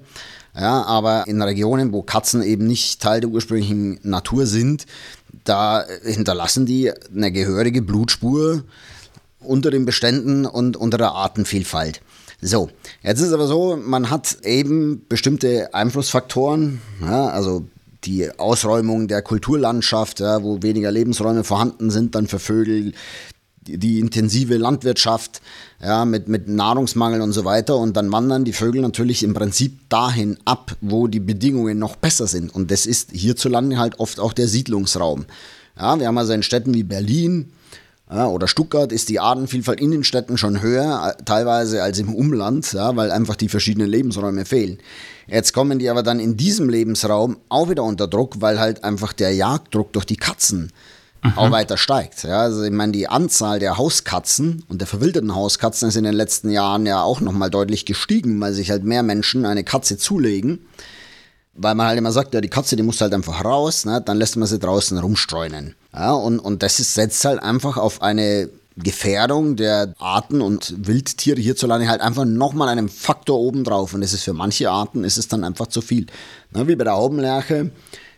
Ja, 0.58 0.84
aber 0.84 1.27
in 1.27 1.42
Regionen, 1.42 1.92
wo 1.92 2.01
Katzen 2.01 2.42
eben 2.42 2.65
nicht 2.65 3.01
Teil 3.01 3.20
der 3.20 3.30
ursprünglichen 3.30 4.00
Natur 4.04 4.46
sind, 4.46 4.86
da 5.44 5.84
hinterlassen 6.04 6.65
die 6.65 6.94
eine 7.13 7.32
gehörige 7.32 7.82
Blutspur 7.82 8.63
unter 9.39 9.70
den 9.70 9.86
Beständen 9.86 10.46
und 10.46 10.77
unter 10.77 10.98
der 10.98 11.12
Artenvielfalt. 11.12 12.01
So, 12.42 12.70
jetzt 13.01 13.22
ist 13.22 13.34
aber 13.34 13.48
so, 13.48 13.75
man 13.75 14.10
hat 14.10 14.38
eben 14.44 15.06
bestimmte 15.10 15.74
Einflussfaktoren, 15.74 16.82
ja, 17.01 17.27
also 17.27 17.65
die 18.06 18.30
Ausräumung 18.40 19.08
der 19.08 19.22
Kulturlandschaft, 19.22 20.20
ja, 20.20 20.44
wo 20.44 20.62
weniger 20.62 20.92
Lebensräume 20.92 21.44
vorhanden 21.44 21.90
sind, 21.92 22.16
dann 22.16 22.28
für 22.28 22.40
Vögel, 22.40 22.94
die, 23.68 23.78
die 23.78 24.00
intensive 24.00 24.58
Landwirtschaft 24.58 25.42
ja, 25.82 26.06
mit, 26.06 26.28
mit 26.28 26.48
Nahrungsmangel 26.48 27.22
und 27.22 27.34
so 27.34 27.46
weiter. 27.46 27.78
Und 27.78 27.98
dann 27.98 28.12
wandern 28.12 28.46
die 28.46 28.54
Vögel 28.54 28.82
natürlich 28.82 29.24
im 29.24 29.34
Prinzip 29.34 29.90
dahin 29.90 30.38
ab, 30.46 30.76
wo 30.82 31.08
die 31.08 31.20
Bedingungen 31.20 31.80
noch 31.80 31.96
besser 31.96 32.28
sind. 32.28 32.54
Und 32.54 32.72
das 32.72 32.86
ist 32.86 33.12
hierzulande 33.12 33.78
halt 33.78 34.00
oft 34.00 34.20
auch 34.20 34.34
der 34.34 34.48
Siedlungsraum. 34.48 35.26
Ja, 35.78 36.00
wir 36.00 36.08
haben 36.08 36.18
also 36.18 36.34
in 36.34 36.44
Städten 36.44 36.74
wie 36.74 36.84
Berlin, 36.84 37.52
ja, 38.12 38.28
oder 38.28 38.48
Stuttgart 38.48 38.92
ist 38.92 39.10
die 39.10 39.20
Artenvielfalt 39.20 39.80
in 39.80 39.92
den 39.92 40.04
Städten 40.04 40.38
schon 40.38 40.62
höher, 40.62 41.16
äh, 41.18 41.24
teilweise 41.24 41.82
als 41.82 41.98
im 41.98 42.14
Umland, 42.14 42.72
ja, 42.74 42.96
weil 42.96 43.12
einfach 43.12 43.36
die 43.36 43.50
verschiedenen 43.50 43.90
Lebensräume 43.90 44.46
fehlen. 44.46 44.78
Jetzt 45.28 45.54
kommen 45.54 45.80
die 45.80 45.90
aber 45.90 46.04
dann 46.04 46.20
in 46.20 46.38
diesem 46.38 46.70
Lebensraum 46.70 47.38
auch 47.50 47.70
wieder 47.70 47.84
unter 47.84 48.08
Druck, 48.08 48.42
weil 48.42 48.60
halt 48.60 48.84
einfach 48.84 49.12
der 49.12 49.34
Jagddruck 49.34 49.92
durch 49.94 50.06
die 50.06 50.18
Katzen 50.18 50.72
mhm. 51.24 51.34
auch 51.36 51.50
weiter 51.50 51.78
steigt. 51.78 52.24
Ja, 52.24 52.42
also 52.42 52.62
ich 52.64 52.72
meine, 52.72 52.92
die 52.92 53.08
Anzahl 53.08 53.58
der 53.58 53.78
Hauskatzen 53.78 54.64
und 54.70 54.82
der 54.82 54.88
verwilderten 54.88 55.34
Hauskatzen 55.34 55.90
ist 55.90 55.96
in 55.96 56.04
den 56.04 56.14
letzten 56.14 56.52
Jahren 56.52 56.86
ja 56.86 57.02
auch 57.02 57.22
nochmal 57.22 57.50
deutlich 57.50 57.86
gestiegen, 57.86 58.40
weil 58.40 58.54
sich 58.54 58.70
halt 58.70 58.84
mehr 58.84 59.02
Menschen 59.02 59.46
eine 59.46 59.64
Katze 59.64 59.98
zulegen. 59.98 60.60
Weil 61.58 61.76
man 61.76 61.88
halt 61.88 61.98
immer 61.98 62.12
sagt, 62.12 62.34
ja, 62.34 62.42
die 62.42 62.50
Katze, 62.50 62.76
die 62.76 62.84
muss 62.84 63.00
halt 63.00 63.14
einfach 63.14 63.44
raus, 63.46 63.86
ne? 63.86 64.02
dann 64.06 64.18
lässt 64.18 64.36
man 64.36 64.48
sie 64.48 64.60
draußen 64.60 64.98
rumstreunen. 64.98 65.76
Ja, 65.94 66.12
und, 66.12 66.40
und 66.40 66.62
das 66.64 66.80
ist, 66.80 66.94
setzt 66.94 67.24
halt 67.24 67.42
einfach 67.42 67.78
auf 67.78 68.02
eine 68.02 68.50
Gefährdung 68.78 69.56
der 69.56 69.94
Arten 70.00 70.42
und 70.42 70.74
Wildtiere 70.86 71.40
hierzulande 71.40 71.88
halt 71.88 72.02
einfach 72.02 72.26
nochmal 72.26 72.68
einen 72.68 72.90
Faktor 72.90 73.40
obendrauf. 73.40 73.94
Und 73.94 74.02
das 74.02 74.14
ist 74.14 74.24
für 74.24 74.34
manche 74.34 74.70
Arten 74.70 75.06
ist 75.06 75.18
es 75.18 75.30
dann 75.30 75.46
einfach 75.46 75.68
zu 75.68 75.82
viel. 75.82 76.08
Na, 76.52 76.68
wie 76.68 76.76
bei 76.76 76.84
der 76.84 76.94
Haubenlerche, 76.94 77.72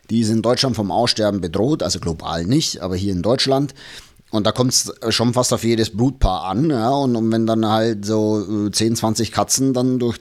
die 0.10 0.22
ist 0.22 0.30
in 0.30 0.42
Deutschland 0.42 0.76
vom 0.76 0.92
Aussterben 0.92 1.42
bedroht, 1.42 1.84
also 1.84 2.00
global 2.00 2.46
nicht, 2.46 2.82
aber 2.82 2.96
hier 2.96 3.14
in 3.14 3.22
Deutschland. 3.22 3.76
Und 4.32 4.46
da 4.46 4.52
kommt 4.52 4.74
es 4.74 4.92
schon 5.10 5.34
fast 5.34 5.54
auf 5.54 5.64
jedes 5.64 5.96
Brutpaar 5.96 6.46
an. 6.46 6.70
Ja, 6.70 6.90
und, 6.90 7.16
und 7.16 7.32
wenn 7.32 7.46
dann 7.46 7.66
halt 7.68 8.06
so 8.06 8.70
10, 8.70 8.94
äh, 8.94 8.96
20 8.96 9.32
Katzen 9.32 9.74
dann 9.74 10.00
durch 10.00 10.18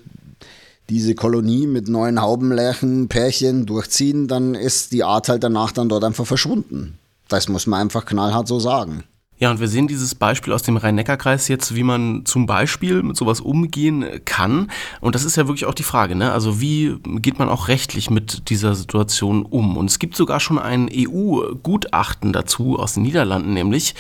diese 0.89 1.15
Kolonie 1.15 1.67
mit 1.67 1.89
neuen 1.89 2.21
Haubenlärchenpärchen 2.21 3.67
durchziehen, 3.67 4.29
dann 4.29 4.55
ist 4.55 4.93
die 4.93 5.05
Art 5.05 5.29
halt 5.29 5.43
danach 5.43 5.73
dann 5.73 5.89
dort 5.89 6.05
einfach 6.05 6.27
verschwunden. 6.27 6.99
Das 7.29 7.49
muss 7.49 7.67
man 7.67 7.81
einfach 7.81 8.05
knallhart 8.05 8.47
so 8.47 8.61
sagen. 8.61 9.05
Ja, 9.39 9.51
und 9.51 9.61
wir 9.61 9.69
sehen 9.69 9.87
dieses 9.87 10.15
Beispiel 10.15 10.55
aus 10.55 10.63
dem 10.63 10.79
Rhein-Neckar-Kreis 10.79 11.49
jetzt, 11.49 11.75
wie 11.75 11.83
man 11.83 12.25
zum 12.25 12.47
Beispiel 12.47 13.03
mit 13.03 13.19
sowas 13.19 13.41
umgehen 13.41 14.03
kann. 14.25 14.71
Und 15.03 15.15
das 15.15 15.25
ist 15.25 15.37
ja 15.37 15.47
wirklich 15.47 15.67
auch 15.67 15.75
die 15.75 15.83
Frage, 15.83 16.17
ne? 16.17 16.33
Also 16.33 16.59
wie 16.59 16.97
geht 17.21 17.39
man 17.39 17.51
auch 17.51 17.69
rechtlich 17.69 18.09
mit 18.09 18.49
dieser 18.49 18.75
Situation 18.75 19.45
um? 19.45 19.77
Und 19.77 19.91
es 19.91 19.99
gibt 19.99 20.17
sogar 20.17 20.41
schon 20.41 20.59
ein 20.59 20.89
EU-Gutachten 20.91 22.33
dazu 22.33 22.79
aus 22.79 22.95
den 22.95 23.03
Niederlanden, 23.03 23.53
nämlich, 23.53 23.95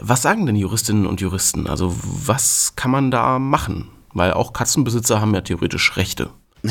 was 0.00 0.22
sagen 0.22 0.46
denn 0.46 0.56
Juristinnen 0.56 1.06
und 1.06 1.20
Juristen? 1.20 1.68
Also 1.68 1.94
was 2.02 2.72
kann 2.74 2.90
man 2.90 3.12
da 3.12 3.38
machen? 3.38 3.86
Weil 4.12 4.32
auch 4.32 4.52
Katzenbesitzer 4.52 5.20
haben 5.20 5.34
ja 5.34 5.40
theoretisch 5.40 5.96
Rechte. 5.96 6.30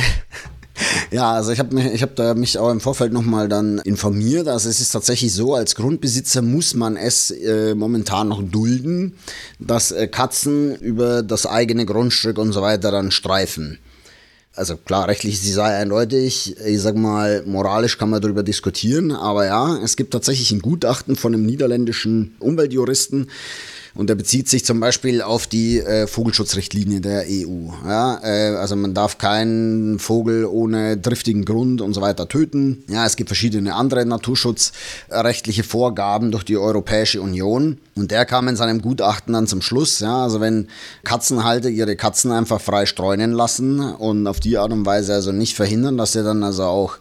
Ja, 1.11 1.33
also 1.33 1.51
ich 1.51 1.59
habe 1.59 1.75
mich, 1.75 1.85
ich 1.87 2.01
habe 2.01 2.13
da 2.15 2.33
mich 2.35 2.57
auch 2.57 2.71
im 2.71 2.79
Vorfeld 2.79 3.11
nochmal 3.11 3.49
dann 3.49 3.79
informiert. 3.79 4.47
Also 4.47 4.69
es 4.69 4.79
ist 4.79 4.91
tatsächlich 4.91 5.33
so, 5.33 5.53
als 5.53 5.75
Grundbesitzer 5.75 6.41
muss 6.41 6.73
man 6.73 6.95
es 6.95 7.31
äh, 7.31 7.75
momentan 7.75 8.29
noch 8.29 8.41
dulden, 8.41 9.15
dass 9.59 9.91
äh, 9.91 10.07
Katzen 10.07 10.75
über 10.75 11.23
das 11.23 11.45
eigene 11.45 11.85
Grundstück 11.85 12.37
und 12.37 12.53
so 12.53 12.61
weiter 12.61 12.91
dann 12.91 13.11
streifen. 13.11 13.79
Also 14.55 14.77
klar, 14.77 15.07
rechtlich 15.07 15.41
die 15.41 15.51
Sache 15.51 15.73
eindeutig. 15.73 16.57
Ich 16.65 16.81
sag 16.81 16.95
mal, 16.95 17.43
moralisch 17.45 17.97
kann 17.97 18.09
man 18.09 18.21
darüber 18.21 18.43
diskutieren, 18.43 19.11
aber 19.11 19.45
ja, 19.45 19.77
es 19.77 19.95
gibt 19.95 20.11
tatsächlich 20.11 20.51
ein 20.51 20.61
Gutachten 20.61 21.15
von 21.15 21.33
einem 21.33 21.45
niederländischen 21.45 22.35
Umweltjuristen, 22.39 23.29
und 23.95 24.09
der 24.09 24.15
bezieht 24.15 24.49
sich 24.49 24.65
zum 24.65 24.79
Beispiel 24.79 25.21
auf 25.21 25.47
die 25.47 25.79
äh, 25.79 26.07
Vogelschutzrichtlinie 26.07 27.01
der 27.01 27.25
EU. 27.27 27.69
Ja, 27.85 28.19
äh, 28.23 28.55
also 28.55 28.75
man 28.75 28.93
darf 28.93 29.17
keinen 29.17 29.99
Vogel 29.99 30.45
ohne 30.45 30.97
driftigen 30.97 31.45
Grund 31.45 31.81
und 31.81 31.93
so 31.93 32.01
weiter 32.01 32.27
töten. 32.27 32.83
Ja, 32.87 33.05
es 33.05 33.15
gibt 33.15 33.29
verschiedene 33.29 33.75
andere 33.75 34.05
naturschutzrechtliche 34.05 35.63
Vorgaben 35.63 36.31
durch 36.31 36.43
die 36.43 36.57
Europäische 36.57 37.21
Union. 37.21 37.77
Und 37.95 38.11
der 38.11 38.25
kam 38.25 38.47
in 38.47 38.55
seinem 38.55 38.81
Gutachten 38.81 39.33
dann 39.33 39.47
zum 39.47 39.61
Schluss, 39.61 39.99
ja, 39.99 40.23
also 40.23 40.39
wenn 40.39 40.67
Katzenhalter 41.03 41.69
ihre 41.69 41.95
Katzen 41.95 42.31
einfach 42.31 42.61
frei 42.61 42.85
streunen 42.85 43.31
lassen 43.31 43.79
und 43.79 44.27
auf 44.27 44.39
die 44.39 44.57
Art 44.57 44.71
und 44.71 44.85
Weise 44.85 45.13
also 45.13 45.31
nicht 45.31 45.55
verhindern, 45.55 45.97
dass 45.97 46.13
sie 46.13 46.23
dann 46.23 46.43
also 46.43 46.63
auch 46.63 46.97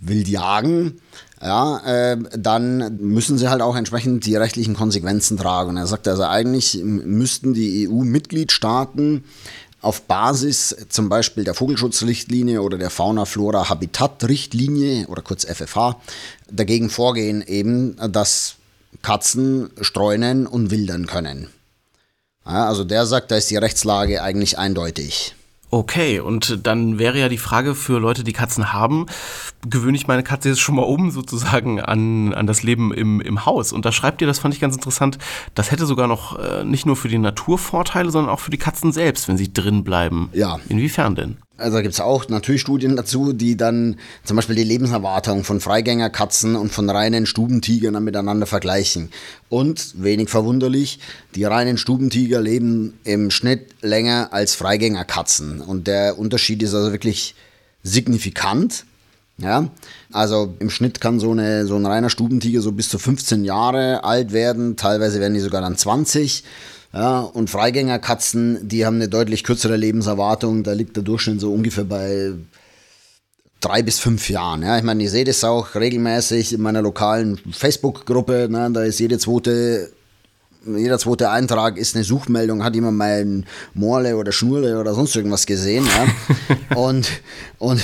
wild 0.00 0.28
jagen, 0.28 1.00
ja, 1.42 1.78
äh, 1.84 2.16
dann 2.38 2.98
müssen 2.98 3.36
sie 3.36 3.50
halt 3.50 3.62
auch 3.62 3.74
entsprechend 3.74 4.26
die 4.26 4.36
rechtlichen 4.36 4.74
Konsequenzen 4.74 5.36
tragen. 5.36 5.70
Und 5.70 5.76
er 5.76 5.88
sagt 5.88 6.06
also, 6.06 6.22
eigentlich 6.22 6.78
müssten 6.84 7.52
die 7.52 7.88
EU-Mitgliedstaaten 7.88 9.24
auf 9.80 10.02
Basis 10.02 10.76
zum 10.88 11.08
Beispiel 11.08 11.42
der 11.42 11.54
Vogelschutzrichtlinie 11.54 12.62
oder 12.62 12.78
der 12.78 12.90
Fauna-Flora-Habitat-Richtlinie 12.90 15.08
oder 15.08 15.22
kurz 15.22 15.44
FFH 15.44 15.96
dagegen 16.48 16.88
vorgehen, 16.88 17.42
eben, 17.42 17.96
dass 18.12 18.54
Katzen 19.02 19.70
streunen 19.80 20.46
und 20.46 20.70
wildern 20.70 21.06
können. 21.06 21.48
Ja, 22.46 22.68
also 22.68 22.84
der 22.84 23.06
sagt, 23.06 23.32
da 23.32 23.36
ist 23.36 23.50
die 23.50 23.56
Rechtslage 23.56 24.22
eigentlich 24.22 24.58
eindeutig. 24.58 25.34
Okay, 25.74 26.20
und 26.20 26.66
dann 26.66 26.98
wäre 26.98 27.18
ja 27.18 27.30
die 27.30 27.38
Frage 27.38 27.74
für 27.74 27.98
Leute, 27.98 28.24
die 28.24 28.34
Katzen 28.34 28.74
haben, 28.74 29.06
gewöhne 29.68 29.96
ich 29.96 30.06
meine 30.06 30.22
Katze 30.22 30.48
jetzt 30.48 30.60
schon 30.60 30.74
mal 30.74 30.82
um, 30.82 31.10
sozusagen, 31.10 31.80
an, 31.80 32.34
an 32.34 32.46
das 32.46 32.62
Leben 32.62 32.92
im, 32.92 33.20
im 33.20 33.46
Haus. 33.46 33.72
Und 33.72 33.84
da 33.84 33.92
schreibt 33.92 34.20
ihr, 34.20 34.26
das 34.26 34.38
fand 34.38 34.54
ich 34.54 34.60
ganz 34.60 34.74
interessant, 34.74 35.18
das 35.54 35.70
hätte 35.70 35.86
sogar 35.86 36.08
noch 36.08 36.38
äh, 36.38 36.64
nicht 36.64 36.86
nur 36.86 36.96
für 36.96 37.08
die 37.08 37.18
Natur 37.18 37.58
Vorteile, 37.58 38.10
sondern 38.10 38.32
auch 38.32 38.40
für 38.40 38.50
die 38.50 38.58
Katzen 38.58 38.92
selbst, 38.92 39.28
wenn 39.28 39.36
sie 39.36 39.52
drin 39.52 39.84
bleiben. 39.84 40.30
Ja. 40.32 40.58
Inwiefern 40.68 41.14
denn? 41.14 41.36
Also 41.58 41.76
da 41.76 41.82
gibt 41.82 41.94
es 41.94 42.00
auch 42.00 42.28
natürlich 42.28 42.60
Studien 42.60 42.96
dazu, 42.96 43.32
die 43.32 43.56
dann 43.56 43.96
zum 44.24 44.36
Beispiel 44.36 44.56
die 44.56 44.64
Lebenserwartung 44.64 45.44
von 45.44 45.60
Freigängerkatzen 45.60 46.56
und 46.56 46.72
von 46.72 46.90
reinen 46.90 47.24
Stubentigern 47.24 47.94
dann 47.94 48.04
miteinander 48.04 48.46
vergleichen. 48.46 49.10
Und 49.48 50.02
wenig 50.02 50.28
verwunderlich, 50.28 50.98
die 51.36 51.44
reinen 51.44 51.78
Stubentiger 51.78 52.40
leben 52.40 52.98
im 53.04 53.30
Schnitt 53.30 53.66
länger 53.80 54.30
als 54.32 54.56
Freigängerkatzen. 54.56 55.60
Und 55.60 55.86
der 55.86 56.18
Unterschied 56.18 56.62
ist 56.62 56.74
also 56.74 56.90
wirklich 56.90 57.36
signifikant. 57.84 58.84
Ja, 59.38 59.70
also 60.12 60.54
im 60.58 60.70
Schnitt 60.70 61.00
kann 61.00 61.18
so, 61.18 61.32
eine, 61.32 61.66
so 61.66 61.74
ein 61.76 61.86
reiner 61.86 62.10
Stubentiger 62.10 62.60
so 62.60 62.72
bis 62.72 62.88
zu 62.88 62.98
15 62.98 63.44
Jahre 63.44 64.04
alt 64.04 64.32
werden, 64.32 64.76
teilweise 64.76 65.20
werden 65.20 65.34
die 65.34 65.40
sogar 65.40 65.62
dann 65.62 65.76
20. 65.76 66.44
Ja, 66.92 67.20
und 67.20 67.48
Freigängerkatzen, 67.48 68.68
die 68.68 68.84
haben 68.84 68.96
eine 68.96 69.08
deutlich 69.08 69.44
kürzere 69.44 69.76
Lebenserwartung, 69.76 70.62
da 70.62 70.72
liegt 70.72 70.96
der 70.96 71.02
Durchschnitt 71.02 71.40
so 71.40 71.52
ungefähr 71.52 71.84
bei 71.84 72.32
drei 73.60 73.82
bis 73.82 73.98
fünf 73.98 74.28
Jahren. 74.28 74.62
Ja, 74.62 74.76
ich 74.76 74.82
meine, 74.82 75.02
ich 75.02 75.10
sehe 75.10 75.24
das 75.24 75.42
auch 75.42 75.74
regelmäßig 75.74 76.52
in 76.52 76.60
meiner 76.60 76.82
lokalen 76.82 77.40
Facebook-Gruppe, 77.50 78.48
ne, 78.50 78.70
da 78.72 78.82
ist 78.82 79.00
jede 79.00 79.18
zweite 79.18 79.90
jeder 80.64 80.98
zweite 80.98 81.30
Eintrag 81.30 81.76
ist 81.76 81.96
eine 81.96 82.04
Suchmeldung, 82.04 82.62
hat 82.62 82.74
jemand 82.74 82.96
mal 82.96 83.20
ein 83.20 83.46
Morle 83.74 84.16
oder 84.16 84.30
Schnurle 84.30 84.78
oder 84.78 84.94
sonst 84.94 85.16
irgendwas 85.16 85.46
gesehen. 85.46 85.84
Ja? 85.84 86.76
und, 86.76 87.08
und 87.58 87.82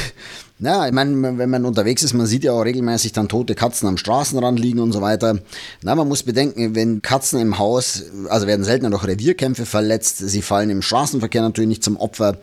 ja, 0.60 0.86
ich 0.86 0.92
meine, 0.92 1.38
wenn 1.38 1.50
man 1.50 1.64
unterwegs 1.64 2.02
ist, 2.02 2.14
man 2.14 2.26
sieht 2.26 2.42
ja 2.42 2.52
auch 2.52 2.62
regelmäßig 2.62 3.12
dann 3.12 3.28
tote 3.28 3.54
Katzen 3.54 3.88
am 3.88 3.96
Straßenrand 3.96 4.58
liegen 4.58 4.80
und 4.80 4.90
so 4.90 5.00
weiter. 5.00 5.38
Na, 5.82 5.94
man 5.94 6.08
muss 6.08 6.24
bedenken, 6.24 6.74
wenn 6.74 7.00
Katzen 7.00 7.40
im 7.40 7.58
Haus, 7.58 8.04
also 8.28 8.48
werden 8.48 8.64
seltener 8.64 8.90
durch 8.90 9.06
Revierkämpfe 9.06 9.66
verletzt, 9.66 10.18
sie 10.18 10.42
fallen 10.42 10.70
im 10.70 10.82
Straßenverkehr 10.82 11.42
natürlich 11.42 11.68
nicht 11.68 11.84
zum 11.84 11.96
Opfer, 11.96 12.38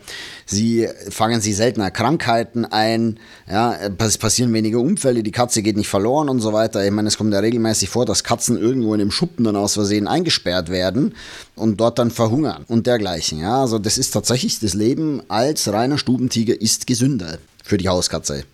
sie 0.46 0.88
fangen 1.10 1.42
sie 1.42 1.52
seltener 1.52 1.90
Krankheiten 1.90 2.64
ein, 2.64 3.18
ja, 3.50 3.76
es 3.98 4.16
passieren 4.16 4.52
weniger 4.54 4.80
Unfälle, 4.80 5.22
die 5.22 5.32
Katze 5.32 5.60
geht 5.60 5.76
nicht 5.76 5.88
verloren 5.88 6.30
und 6.30 6.40
so 6.40 6.54
weiter. 6.54 6.84
Ich 6.86 6.92
meine, 6.92 7.08
es 7.08 7.18
kommt 7.18 7.34
ja 7.34 7.40
regelmäßig 7.40 7.90
vor, 7.90 8.06
dass 8.06 8.24
Katzen 8.24 8.56
irgendwo 8.56 8.94
in 8.94 9.00
dem 9.00 9.10
Schuppen 9.10 9.44
dann 9.44 9.56
aus 9.56 9.74
Versehen 9.74 10.08
eingesperrt 10.08 10.70
werden 10.70 11.14
und 11.54 11.80
dort 11.80 11.98
dann 11.98 12.10
verhungern 12.10 12.64
und 12.68 12.86
dergleichen. 12.86 13.40
Ja, 13.40 13.60
also 13.60 13.78
das 13.78 13.98
ist 13.98 14.12
tatsächlich 14.12 14.58
das 14.58 14.72
Leben 14.72 15.20
als 15.28 15.70
reiner 15.70 15.98
Stubentiger 15.98 16.58
ist 16.58 16.86
gesünder 16.86 17.38
für 17.66 17.78
die 17.78 17.88
Hauskatze. 17.88 18.44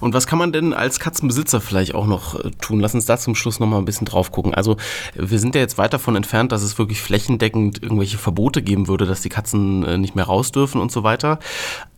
Und 0.00 0.14
was 0.14 0.26
kann 0.26 0.38
man 0.38 0.52
denn 0.52 0.72
als 0.72 0.98
Katzenbesitzer 1.00 1.60
vielleicht 1.60 1.94
auch 1.94 2.06
noch 2.06 2.42
äh, 2.42 2.50
tun? 2.60 2.80
Lass 2.80 2.94
uns 2.94 3.06
da 3.06 3.18
zum 3.18 3.34
Schluss 3.34 3.60
nochmal 3.60 3.80
ein 3.80 3.84
bisschen 3.84 4.06
drauf 4.06 4.30
gucken. 4.30 4.54
Also 4.54 4.76
wir 5.14 5.38
sind 5.38 5.54
ja 5.54 5.60
jetzt 5.60 5.78
weit 5.78 5.92
davon 5.92 6.16
entfernt, 6.16 6.52
dass 6.52 6.62
es 6.62 6.78
wirklich 6.78 7.00
flächendeckend 7.00 7.82
irgendwelche 7.82 8.18
Verbote 8.18 8.62
geben 8.62 8.88
würde, 8.88 9.06
dass 9.06 9.20
die 9.20 9.28
Katzen 9.28 9.84
äh, 9.84 9.98
nicht 9.98 10.14
mehr 10.14 10.24
raus 10.24 10.52
dürfen 10.52 10.80
und 10.80 10.92
so 10.92 11.02
weiter. 11.02 11.38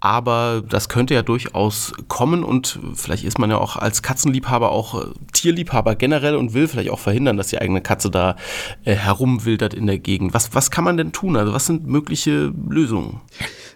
Aber 0.00 0.62
das 0.66 0.88
könnte 0.88 1.14
ja 1.14 1.22
durchaus 1.22 1.92
kommen 2.08 2.44
und 2.44 2.78
vielleicht 2.94 3.24
ist 3.24 3.38
man 3.38 3.50
ja 3.50 3.58
auch 3.58 3.76
als 3.76 4.02
Katzenliebhaber 4.02 4.72
auch 4.72 5.00
äh, 5.00 5.06
Tierliebhaber 5.32 5.94
generell 5.96 6.36
und 6.36 6.54
will 6.54 6.68
vielleicht 6.68 6.90
auch 6.90 7.00
verhindern, 7.00 7.36
dass 7.36 7.48
die 7.48 7.58
eigene 7.58 7.80
Katze 7.80 8.10
da 8.10 8.36
herumwildert 8.82 9.74
in 9.74 9.86
der 9.86 9.98
Gegend. 9.98 10.34
Was, 10.34 10.54
was 10.54 10.70
kann 10.70 10.84
man 10.84 10.96
denn 10.96 11.12
tun? 11.12 11.36
Also 11.36 11.52
was 11.52 11.66
sind 11.66 11.86
mögliche 11.86 12.52
Lösungen? 12.68 13.20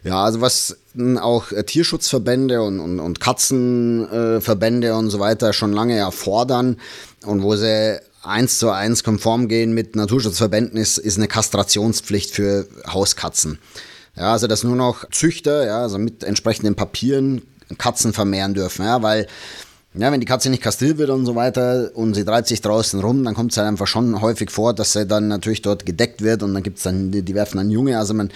Ja, 0.04 0.22
also 0.22 0.42
was 0.42 0.76
auch 1.18 1.46
Tierschutzverbände 1.66 2.62
und, 2.62 2.78
und, 2.78 3.00
und 3.00 3.20
Katzenverbände 3.20 4.94
und 4.94 5.08
so 5.08 5.18
weiter 5.18 5.54
schon 5.54 5.72
lange 5.72 5.96
ja 5.96 6.10
fordern 6.10 6.76
und 7.24 7.42
wo 7.42 7.56
sie 7.56 7.98
eins 8.22 8.58
zu 8.58 8.70
eins 8.70 9.02
konform 9.02 9.48
gehen 9.48 9.72
mit 9.72 9.96
Naturschutzverbänden 9.96 10.78
ist, 10.78 10.98
ist 10.98 11.16
eine 11.16 11.26
Kastrationspflicht 11.26 12.32
für 12.34 12.66
Hauskatzen. 12.86 13.58
Ja, 14.16 14.32
also 14.32 14.46
dass 14.46 14.62
nur 14.62 14.76
noch 14.76 15.08
Züchter, 15.10 15.66
ja, 15.66 15.82
also 15.82 15.98
mit 15.98 16.22
entsprechenden 16.22 16.74
Papieren 16.74 17.42
Katzen 17.78 18.12
vermehren 18.12 18.52
dürfen, 18.52 18.84
ja, 18.84 19.02
weil 19.02 19.26
ja, 19.94 20.10
wenn 20.10 20.20
die 20.20 20.26
Katze 20.26 20.50
nicht 20.50 20.62
kastriert 20.62 20.98
wird 20.98 21.10
und 21.10 21.24
so 21.24 21.36
weiter 21.36 21.92
und 21.94 22.14
sie 22.14 22.24
treibt 22.24 22.48
sich 22.48 22.60
draußen 22.60 23.00
rum, 23.00 23.24
dann 23.24 23.34
kommt 23.34 23.52
es 23.52 23.58
halt 23.58 23.68
einfach 23.68 23.86
schon 23.86 24.20
häufig 24.20 24.50
vor, 24.50 24.74
dass 24.74 24.92
sie 24.92 25.06
dann 25.06 25.28
natürlich 25.28 25.62
dort 25.62 25.86
gedeckt 25.86 26.20
wird 26.20 26.42
und 26.42 26.52
dann 26.52 26.64
gibt 26.64 26.78
es 26.78 26.82
dann, 26.82 27.12
die, 27.12 27.22
die 27.22 27.34
werfen 27.34 27.58
dann 27.58 27.70
Junge. 27.70 27.96
Also 27.96 28.12
man, 28.12 28.30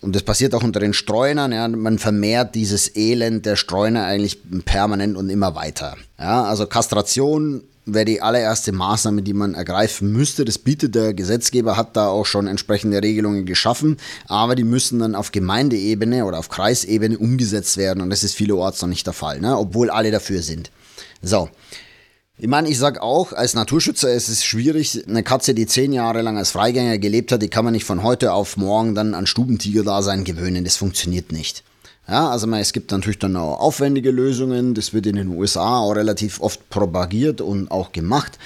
und 0.00 0.16
das 0.16 0.22
passiert 0.22 0.54
auch 0.54 0.62
unter 0.62 0.80
den 0.80 0.94
Streunern, 0.94 1.52
ja, 1.52 1.68
man 1.68 1.98
vermehrt 1.98 2.54
dieses 2.54 2.94
Elend 2.96 3.44
der 3.44 3.56
Streuner 3.56 4.04
eigentlich 4.04 4.38
permanent 4.64 5.16
und 5.16 5.28
immer 5.28 5.54
weiter. 5.54 5.96
Ja, 6.18 6.44
also 6.44 6.66
Kastration 6.66 7.62
wäre 7.86 8.04
die 8.04 8.22
allererste 8.22 8.72
Maßnahme, 8.72 9.22
die 9.22 9.34
man 9.34 9.54
ergreifen 9.54 10.12
müsste. 10.12 10.44
Das 10.44 10.58
bietet 10.58 10.94
der 10.94 11.12
Gesetzgeber, 11.12 11.76
hat 11.76 11.96
da 11.96 12.08
auch 12.08 12.26
schon 12.26 12.46
entsprechende 12.46 13.02
Regelungen 13.02 13.46
geschaffen, 13.46 13.96
aber 14.26 14.54
die 14.54 14.64
müssen 14.64 15.00
dann 15.00 15.14
auf 15.14 15.32
Gemeindeebene 15.32 16.24
oder 16.24 16.38
auf 16.38 16.48
Kreisebene 16.48 17.18
umgesetzt 17.18 17.76
werden 17.76 18.00
und 18.02 18.10
das 18.10 18.24
ist 18.24 18.34
vielerorts 18.34 18.80
noch 18.82 18.88
nicht 18.88 19.06
der 19.06 19.14
Fall, 19.14 19.40
ne? 19.40 19.56
obwohl 19.56 19.90
alle 19.90 20.10
dafür 20.10 20.42
sind. 20.42 20.70
So, 21.22 21.50
ich 22.42 22.48
meine, 22.48 22.70
ich 22.70 22.78
sag 22.78 23.02
auch, 23.02 23.34
als 23.34 23.52
Naturschützer 23.52 24.10
ist 24.14 24.30
es 24.30 24.42
schwierig, 24.44 25.04
eine 25.06 25.22
Katze, 25.22 25.52
die 25.52 25.66
zehn 25.66 25.92
Jahre 25.92 26.22
lang 26.22 26.38
als 26.38 26.52
Freigänger 26.52 26.96
gelebt 26.96 27.32
hat, 27.32 27.42
die 27.42 27.48
kann 27.48 27.66
man 27.66 27.74
nicht 27.74 27.84
von 27.84 28.02
heute 28.02 28.32
auf 28.32 28.56
morgen 28.56 28.94
dann 28.94 29.14
an 29.14 29.26
Stubentiger-Dasein 29.26 30.24
gewöhnen. 30.24 30.64
Das 30.64 30.76
funktioniert 30.76 31.32
nicht. 31.32 31.64
Ja, 32.08 32.30
also 32.30 32.50
es 32.54 32.72
gibt 32.72 32.92
natürlich 32.92 33.18
dann 33.18 33.36
auch 33.36 33.60
aufwendige 33.60 34.10
Lösungen. 34.10 34.72
Das 34.72 34.94
wird 34.94 35.06
in 35.06 35.16
den 35.16 35.28
USA 35.28 35.80
auch 35.80 35.92
relativ 35.92 36.40
oft 36.40 36.70
propagiert 36.70 37.42
und 37.42 37.70
auch 37.70 37.92
gemacht. 37.92 38.38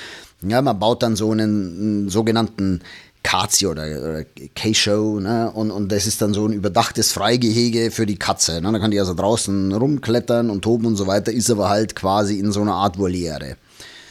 Ja, 0.43 0.61
man 0.61 0.77
baut 0.77 1.05
dann 1.05 1.15
so 1.15 1.31
einen, 1.31 1.79
einen 1.79 2.09
sogenannten 2.09 2.81
Kazi 3.23 3.69
oder, 3.69 3.85
oder 3.85 4.25
K-Show, 4.25 5.21
ne? 5.21 5.53
Und, 5.53 5.71
und 5.71 5.93
das 5.93 6.07
ist 6.07 6.21
dann 6.21 6.35
so 6.35 6.47
ein 6.47 6.53
überdachtes 6.53 7.13
Freigehege 7.13 7.93
für 7.93 8.07
die 8.07 8.19
Katze. 8.19 8.61
Ne? 8.61 8.73
Da 8.73 8.79
kann 8.81 8.91
die 8.91 8.99
also 8.99 9.15
draußen 9.15 9.73
rumklettern 9.73 10.51
und 10.51 10.63
toben 10.63 10.87
und 10.87 10.97
so 10.97 11.07
weiter, 11.07 11.33
ist 11.33 11.49
aber 11.49 11.69
halt 11.69 11.95
quasi 11.95 12.41
in 12.41 12.51
so 12.51 12.61
einer 12.61 12.75
Art 12.75 12.99
Voliere. 12.99 13.57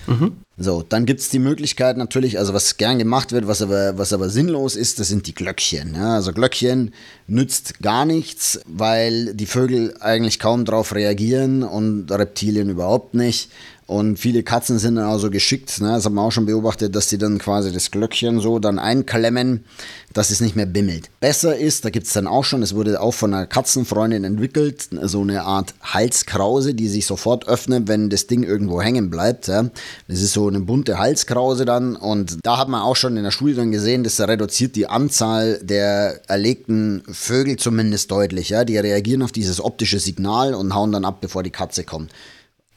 Mhm. 0.08 0.38
So, 0.58 0.84
dann 0.88 1.06
gibt 1.06 1.20
es 1.20 1.30
die 1.30 1.40
Möglichkeit 1.40 1.98
natürlich, 1.98 2.38
also 2.38 2.54
was 2.54 2.78
gern 2.78 3.00
gemacht 3.00 3.32
wird, 3.32 3.48
was 3.48 3.62
aber, 3.62 3.98
was 3.98 4.14
aber 4.14 4.30
sinnlos 4.30 4.76
ist, 4.76 5.00
das 5.00 5.08
sind 5.08 5.26
die 5.26 5.34
Glöckchen. 5.34 5.96
Ja, 5.96 6.16
also 6.16 6.32
Glöckchen 6.32 6.94
nützt 7.28 7.82
gar 7.82 8.06
nichts, 8.06 8.60
weil 8.68 9.34
die 9.34 9.48
Vögel 9.48 9.96
eigentlich 10.00 10.40
kaum 10.40 10.66
darauf 10.66 10.94
reagieren 10.94 11.64
und 11.64 12.12
Reptilien 12.12 12.70
überhaupt 12.70 13.16
nicht. 13.16 13.50
Und 13.86 14.18
viele 14.18 14.44
Katzen 14.44 14.80
sind 14.80 14.96
dann 14.96 15.06
auch 15.06 15.18
so 15.18 15.30
geschickt, 15.30 15.82
ne? 15.82 15.90
das 15.90 16.06
haben 16.06 16.16
wir 16.16 16.22
auch 16.22 16.32
schon 16.32 16.46
beobachtet, 16.46 16.96
dass 16.96 17.08
die 17.08 17.18
dann 17.18 17.38
quasi 17.38 17.72
das 17.72 17.92
Glöckchen 17.92 18.40
so 18.40 18.58
dann 18.58 18.80
einklemmen, 18.80 19.66
dass 20.14 20.30
es 20.30 20.40
nicht 20.40 20.56
mehr 20.56 20.66
bimmelt. 20.66 21.10
Besser 21.20 21.58
ist, 21.58 21.84
da 21.84 21.90
gibt 21.90 22.08
es 22.08 22.14
dann 22.14 22.26
auch 22.26 22.46
schon, 22.46 22.64
es 22.64 22.74
wurde 22.74 23.02
auch 23.02 23.14
von 23.14 23.34
einer 23.34 23.46
Katzenfreundin 23.46 24.24
entwickelt, 24.24 24.88
so 25.02 25.22
eine 25.22 25.44
Art 25.44 25.74
Halskrause, 25.82 26.74
die 26.74 26.88
sich 26.88 27.06
sofort 27.06 27.48
öffnet, 27.48 27.90
wenn 27.90 28.10
das 28.10 28.28
Ding 28.28 28.44
irgendwo 28.44 28.82
hängen 28.82 29.10
bleibt. 29.10 29.48
Ja? 29.48 29.70
Das 30.08 30.22
ist 30.22 30.34
so 30.34 30.48
eine 30.48 30.62
bunte 30.62 30.98
Halskrause 30.98 31.66
dann 31.66 31.98
und 31.98 32.38
da 32.42 32.58
hat 32.58 32.70
man 32.70 32.82
auch 32.82 32.96
schon 32.96 33.18
in 33.18 33.24
der 33.24 33.32
Studie 33.32 33.56
dann 33.56 33.72
gesehen, 33.72 34.06
das 34.06 34.20
reduziert 34.22 34.78
die 34.78 34.88
Anzahl 34.88 35.60
der 35.62 36.22
erlegten 36.30 37.04
Vögel 37.12 37.58
zumindest 37.58 38.12
deutlich. 38.12 38.50
Ja? 38.50 38.64
Die 38.64 38.78
reagieren 38.78 39.24
auf 39.24 39.34
dieses 39.34 39.60
optische 39.60 40.00
Signal 40.00 40.54
und 40.54 40.74
hauen 40.74 40.94
dann 40.94 41.04
ab, 41.04 41.20
bevor 41.20 41.44
die 41.44 41.50
Katze 41.50 41.84
kommt. 41.84 42.12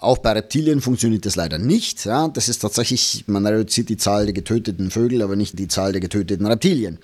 Auch 0.07 0.19
bei 0.19 0.31
Reptilien 0.31 0.81
funktioniert 0.81 1.27
das 1.27 1.35
leider 1.35 1.59
nicht. 1.59 2.05
Ja, 2.05 2.29
das 2.29 2.49
ist 2.49 2.61
tatsächlich, 2.61 3.25
man 3.27 3.45
reduziert 3.45 3.88
die 3.88 3.97
Zahl 3.97 4.25
der 4.27 4.35
getöteten 4.35 4.92
Vögel, 4.92 5.21
aber 5.21 5.35
nicht 5.35 5.59
die 5.59 5.66
Zahl 5.66 5.90
der 5.90 6.01
getöteten 6.01 6.47
Reptilien. 6.47 6.99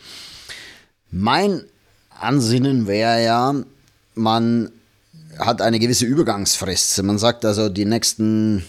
Mein 1.10 1.64
Ansinnen 2.20 2.86
wäre 2.86 3.24
ja, 3.24 3.56
man 4.14 4.70
hat 5.36 5.60
eine 5.62 5.80
gewisse 5.80 6.04
Übergangsfrist. 6.04 7.02
Man 7.02 7.18
sagt 7.18 7.44
also, 7.44 7.68
die 7.68 7.86
nächsten 7.86 8.64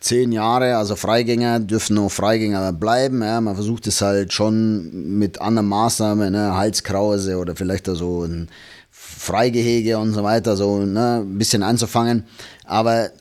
zehn 0.00 0.32
Jahre, 0.32 0.76
also 0.76 0.96
Freigänger 0.96 1.60
dürfen 1.60 1.94
nur 1.94 2.10
Freigänger 2.10 2.72
bleiben. 2.72 3.22
Ja, 3.22 3.40
man 3.40 3.54
versucht 3.54 3.86
es 3.86 4.02
halt 4.02 4.32
schon 4.32 5.18
mit 5.20 5.40
anderen 5.40 5.68
Maßnahmen, 5.68 6.32
ne, 6.32 6.56
Halskrause 6.56 7.38
oder 7.38 7.54
vielleicht 7.54 7.86
so 7.86 8.24
ein 8.24 8.48
Freigehege 8.90 9.98
und 9.98 10.14
so 10.14 10.24
weiter, 10.24 10.56
so 10.56 10.80
ne, 10.80 11.20
ein 11.20 11.38
bisschen 11.38 11.62
einzufangen. 11.62 12.24
Aber 12.64 13.12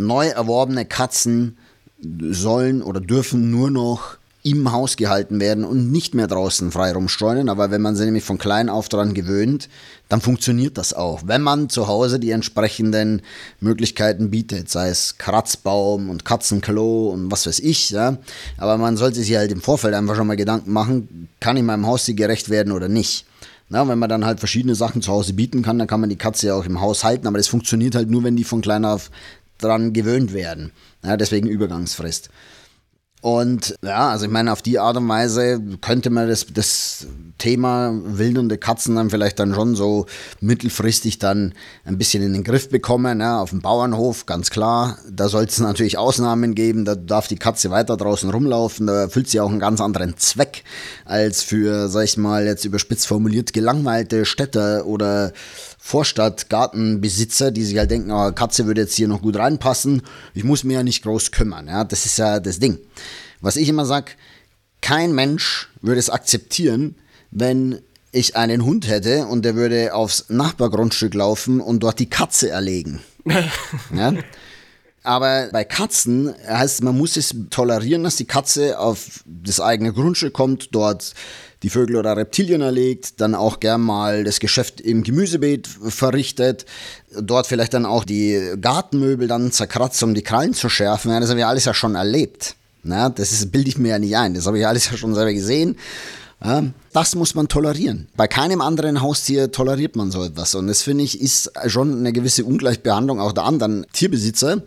neu 0.00 0.28
erworbene 0.28 0.84
Katzen 0.84 1.58
sollen 2.02 2.82
oder 2.82 3.00
dürfen 3.00 3.50
nur 3.50 3.70
noch 3.70 4.18
im 4.42 4.72
Haus 4.72 4.96
gehalten 4.96 5.38
werden 5.38 5.64
und 5.64 5.92
nicht 5.92 6.14
mehr 6.14 6.26
draußen 6.26 6.72
frei 6.72 6.92
rumstreunen. 6.92 7.48
Aber 7.50 7.70
wenn 7.70 7.82
man 7.82 7.94
sie 7.94 8.06
nämlich 8.06 8.24
von 8.24 8.38
klein 8.38 8.70
auf 8.70 8.88
daran 8.88 9.12
gewöhnt, 9.12 9.68
dann 10.08 10.22
funktioniert 10.22 10.78
das 10.78 10.94
auch. 10.94 11.22
Wenn 11.26 11.42
man 11.42 11.68
zu 11.68 11.88
Hause 11.88 12.18
die 12.18 12.30
entsprechenden 12.30 13.20
Möglichkeiten 13.60 14.30
bietet, 14.30 14.70
sei 14.70 14.88
es 14.88 15.18
Kratzbaum 15.18 16.08
und 16.08 16.24
Katzenklo 16.24 17.10
und 17.10 17.30
was 17.30 17.46
weiß 17.46 17.60
ich. 17.60 17.90
Ja. 17.90 18.16
Aber 18.56 18.78
man 18.78 18.96
sollte 18.96 19.20
sich 19.20 19.36
halt 19.36 19.52
im 19.52 19.60
Vorfeld 19.60 19.94
einfach 19.94 20.16
schon 20.16 20.26
mal 20.26 20.36
Gedanken 20.36 20.72
machen, 20.72 21.28
kann 21.38 21.58
ich 21.58 21.62
meinem 21.62 21.86
Haustier 21.86 22.14
gerecht 22.14 22.48
werden 22.48 22.72
oder 22.72 22.88
nicht. 22.88 23.26
Na, 23.72 23.86
wenn 23.86 24.00
man 24.00 24.08
dann 24.08 24.24
halt 24.24 24.40
verschiedene 24.40 24.74
Sachen 24.74 25.00
zu 25.00 25.12
Hause 25.12 25.32
bieten 25.32 25.62
kann, 25.62 25.78
dann 25.78 25.86
kann 25.86 26.00
man 26.00 26.10
die 26.10 26.16
Katze 26.16 26.48
ja 26.48 26.54
auch 26.54 26.64
im 26.64 26.80
Haus 26.80 27.04
halten, 27.04 27.28
aber 27.28 27.38
das 27.38 27.46
funktioniert 27.46 27.94
halt 27.94 28.10
nur, 28.10 28.24
wenn 28.24 28.34
die 28.34 28.42
von 28.42 28.62
klein 28.62 28.84
auf 28.84 29.12
dran 29.62 29.92
gewöhnt 29.92 30.32
werden. 30.34 30.72
Ja, 31.04 31.16
deswegen 31.16 31.48
Übergangsfrist. 31.48 32.30
Und 33.22 33.74
ja, 33.84 34.08
also 34.08 34.24
ich 34.24 34.30
meine, 34.30 34.50
auf 34.50 34.62
die 34.62 34.78
Art 34.78 34.96
und 34.96 35.06
Weise 35.06 35.60
könnte 35.82 36.08
man 36.08 36.26
das, 36.26 36.46
das 36.54 37.06
Thema 37.36 37.92
wildernde 38.02 38.56
Katzen 38.56 38.96
dann 38.96 39.10
vielleicht 39.10 39.38
dann 39.38 39.54
schon 39.54 39.74
so 39.74 40.06
mittelfristig 40.40 41.18
dann 41.18 41.52
ein 41.84 41.98
bisschen 41.98 42.22
in 42.22 42.32
den 42.32 42.44
Griff 42.44 42.70
bekommen. 42.70 43.20
Ja, 43.20 43.42
auf 43.42 43.50
dem 43.50 43.60
Bauernhof, 43.60 44.24
ganz 44.24 44.48
klar. 44.48 44.96
Da 45.10 45.28
soll 45.28 45.44
es 45.44 45.58
natürlich 45.58 45.98
Ausnahmen 45.98 46.54
geben. 46.54 46.86
Da 46.86 46.94
darf 46.94 47.28
die 47.28 47.36
Katze 47.36 47.70
weiter 47.70 47.98
draußen 47.98 48.30
rumlaufen. 48.30 48.86
Da 48.86 49.02
erfüllt 49.02 49.28
sie 49.28 49.40
auch 49.40 49.50
einen 49.50 49.60
ganz 49.60 49.82
anderen 49.82 50.16
Zweck 50.16 50.64
als 51.04 51.42
für, 51.42 51.88
sag 51.88 52.04
ich 52.04 52.16
mal, 52.16 52.46
jetzt 52.46 52.64
überspitzt 52.64 53.06
formuliert, 53.06 53.52
gelangweilte 53.52 54.24
Städter 54.24 54.86
oder 54.86 55.32
Vorstadtgartenbesitzer, 55.80 57.50
die 57.50 57.64
sich 57.64 57.78
halt 57.78 57.90
denken, 57.90 58.12
oh, 58.12 58.30
Katze 58.32 58.66
würde 58.66 58.82
jetzt 58.82 58.94
hier 58.94 59.08
noch 59.08 59.22
gut 59.22 59.36
reinpassen. 59.36 60.02
Ich 60.34 60.44
muss 60.44 60.62
mir 60.62 60.74
ja 60.74 60.82
nicht 60.82 61.02
groß 61.02 61.32
kümmern. 61.32 61.66
Ja, 61.66 61.84
das 61.84 62.06
ist 62.06 62.18
ja 62.18 62.38
das 62.38 62.58
Ding. 62.58 62.78
Was 63.40 63.56
ich 63.56 63.68
immer 63.68 63.86
sage, 63.86 64.12
kein 64.82 65.12
Mensch 65.12 65.68
würde 65.80 65.98
es 65.98 66.10
akzeptieren, 66.10 66.96
wenn 67.30 67.80
ich 68.12 68.36
einen 68.36 68.64
Hund 68.64 68.88
hätte 68.88 69.26
und 69.26 69.44
der 69.44 69.54
würde 69.54 69.94
aufs 69.94 70.26
Nachbargrundstück 70.28 71.14
laufen 71.14 71.60
und 71.60 71.80
dort 71.82 71.98
die 71.98 72.10
Katze 72.10 72.50
erlegen. 72.50 73.00
ja? 73.94 74.12
Aber 75.02 75.48
bei 75.50 75.64
Katzen 75.64 76.34
heißt 76.46 76.82
man 76.82 76.96
muss 76.96 77.16
es 77.16 77.34
tolerieren, 77.48 78.04
dass 78.04 78.16
die 78.16 78.26
Katze 78.26 78.78
auf 78.78 79.24
das 79.24 79.60
eigene 79.60 79.92
Grundstück 79.92 80.34
kommt, 80.34 80.74
dort 80.74 81.14
die 81.62 81.70
Vögel 81.70 81.96
oder 81.96 82.16
Reptilien 82.16 82.62
erlegt, 82.62 83.20
dann 83.20 83.34
auch 83.34 83.60
gern 83.60 83.82
mal 83.82 84.24
das 84.24 84.40
Geschäft 84.40 84.80
im 84.80 85.02
Gemüsebeet 85.02 85.66
verrichtet, 85.66 86.64
dort 87.20 87.46
vielleicht 87.46 87.74
dann 87.74 87.86
auch 87.86 88.04
die 88.04 88.54
Gartenmöbel 88.60 89.28
dann 89.28 89.52
zerkratzt, 89.52 90.02
um 90.02 90.14
die 90.14 90.22
Krallen 90.22 90.54
zu 90.54 90.68
schärfen. 90.68 91.10
Ja, 91.10 91.20
das 91.20 91.30
haben 91.30 91.36
wir 91.36 91.48
alles 91.48 91.66
ja 91.66 91.74
schon 91.74 91.94
erlebt. 91.94 92.56
Na, 92.82 93.10
das 93.10 93.44
bilde 93.46 93.68
ich 93.68 93.78
mir 93.78 93.90
ja 93.90 93.98
nicht 93.98 94.16
ein. 94.16 94.34
Das 94.34 94.46
habe 94.46 94.58
ich 94.58 94.66
alles 94.66 94.90
ja 94.90 94.96
schon 94.96 95.14
selber 95.14 95.34
gesehen. 95.34 95.76
Ja, 96.42 96.64
das 96.94 97.14
muss 97.14 97.34
man 97.34 97.48
tolerieren. 97.48 98.08
Bei 98.16 98.26
keinem 98.26 98.62
anderen 98.62 99.02
Haustier 99.02 99.52
toleriert 99.52 99.96
man 99.96 100.10
so 100.10 100.24
etwas. 100.24 100.54
Und 100.54 100.68
das 100.68 100.82
finde 100.82 101.04
ich 101.04 101.20
ist 101.20 101.52
schon 101.66 101.98
eine 101.98 102.12
gewisse 102.12 102.46
Ungleichbehandlung 102.46 103.20
auch 103.20 103.32
der 103.32 103.44
anderen 103.44 103.84
Tierbesitzer. 103.92 104.62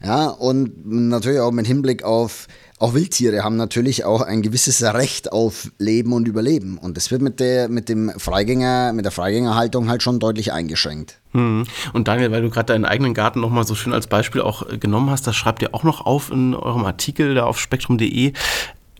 Ja, 0.00 0.28
und 0.28 0.86
natürlich 0.86 1.40
auch 1.40 1.50
mit 1.50 1.66
Hinblick 1.66 2.04
auf 2.04 2.46
auch 2.78 2.94
Wildtiere 2.94 3.42
haben 3.42 3.56
natürlich 3.56 4.04
auch 4.04 4.20
ein 4.20 4.42
gewisses 4.42 4.82
Recht 4.82 5.32
auf 5.32 5.70
Leben 5.78 6.12
und 6.12 6.28
Überleben. 6.28 6.78
Und 6.78 6.96
das 6.96 7.10
wird 7.10 7.22
mit 7.22 7.40
der, 7.40 7.68
mit 7.68 7.88
dem 7.88 8.10
Freigänger, 8.16 8.92
mit 8.92 9.04
der 9.04 9.12
Freigängerhaltung 9.12 9.88
halt 9.88 10.02
schon 10.02 10.20
deutlich 10.20 10.52
eingeschränkt. 10.52 11.20
Hm. 11.32 11.64
Und 11.92 12.08
Daniel, 12.08 12.30
weil 12.30 12.42
du 12.42 12.50
gerade 12.50 12.72
deinen 12.72 12.84
eigenen 12.84 13.14
Garten 13.14 13.40
nochmal 13.40 13.66
so 13.66 13.74
schön 13.74 13.92
als 13.92 14.06
Beispiel 14.06 14.40
auch 14.40 14.68
äh, 14.68 14.78
genommen 14.78 15.10
hast, 15.10 15.26
das 15.26 15.34
schreibt 15.34 15.62
ihr 15.62 15.74
auch 15.74 15.82
noch 15.82 16.06
auf 16.06 16.30
in 16.30 16.54
eurem 16.54 16.84
Artikel 16.84 17.34
da 17.34 17.44
auf 17.44 17.58
spektrum.de. 17.58 18.32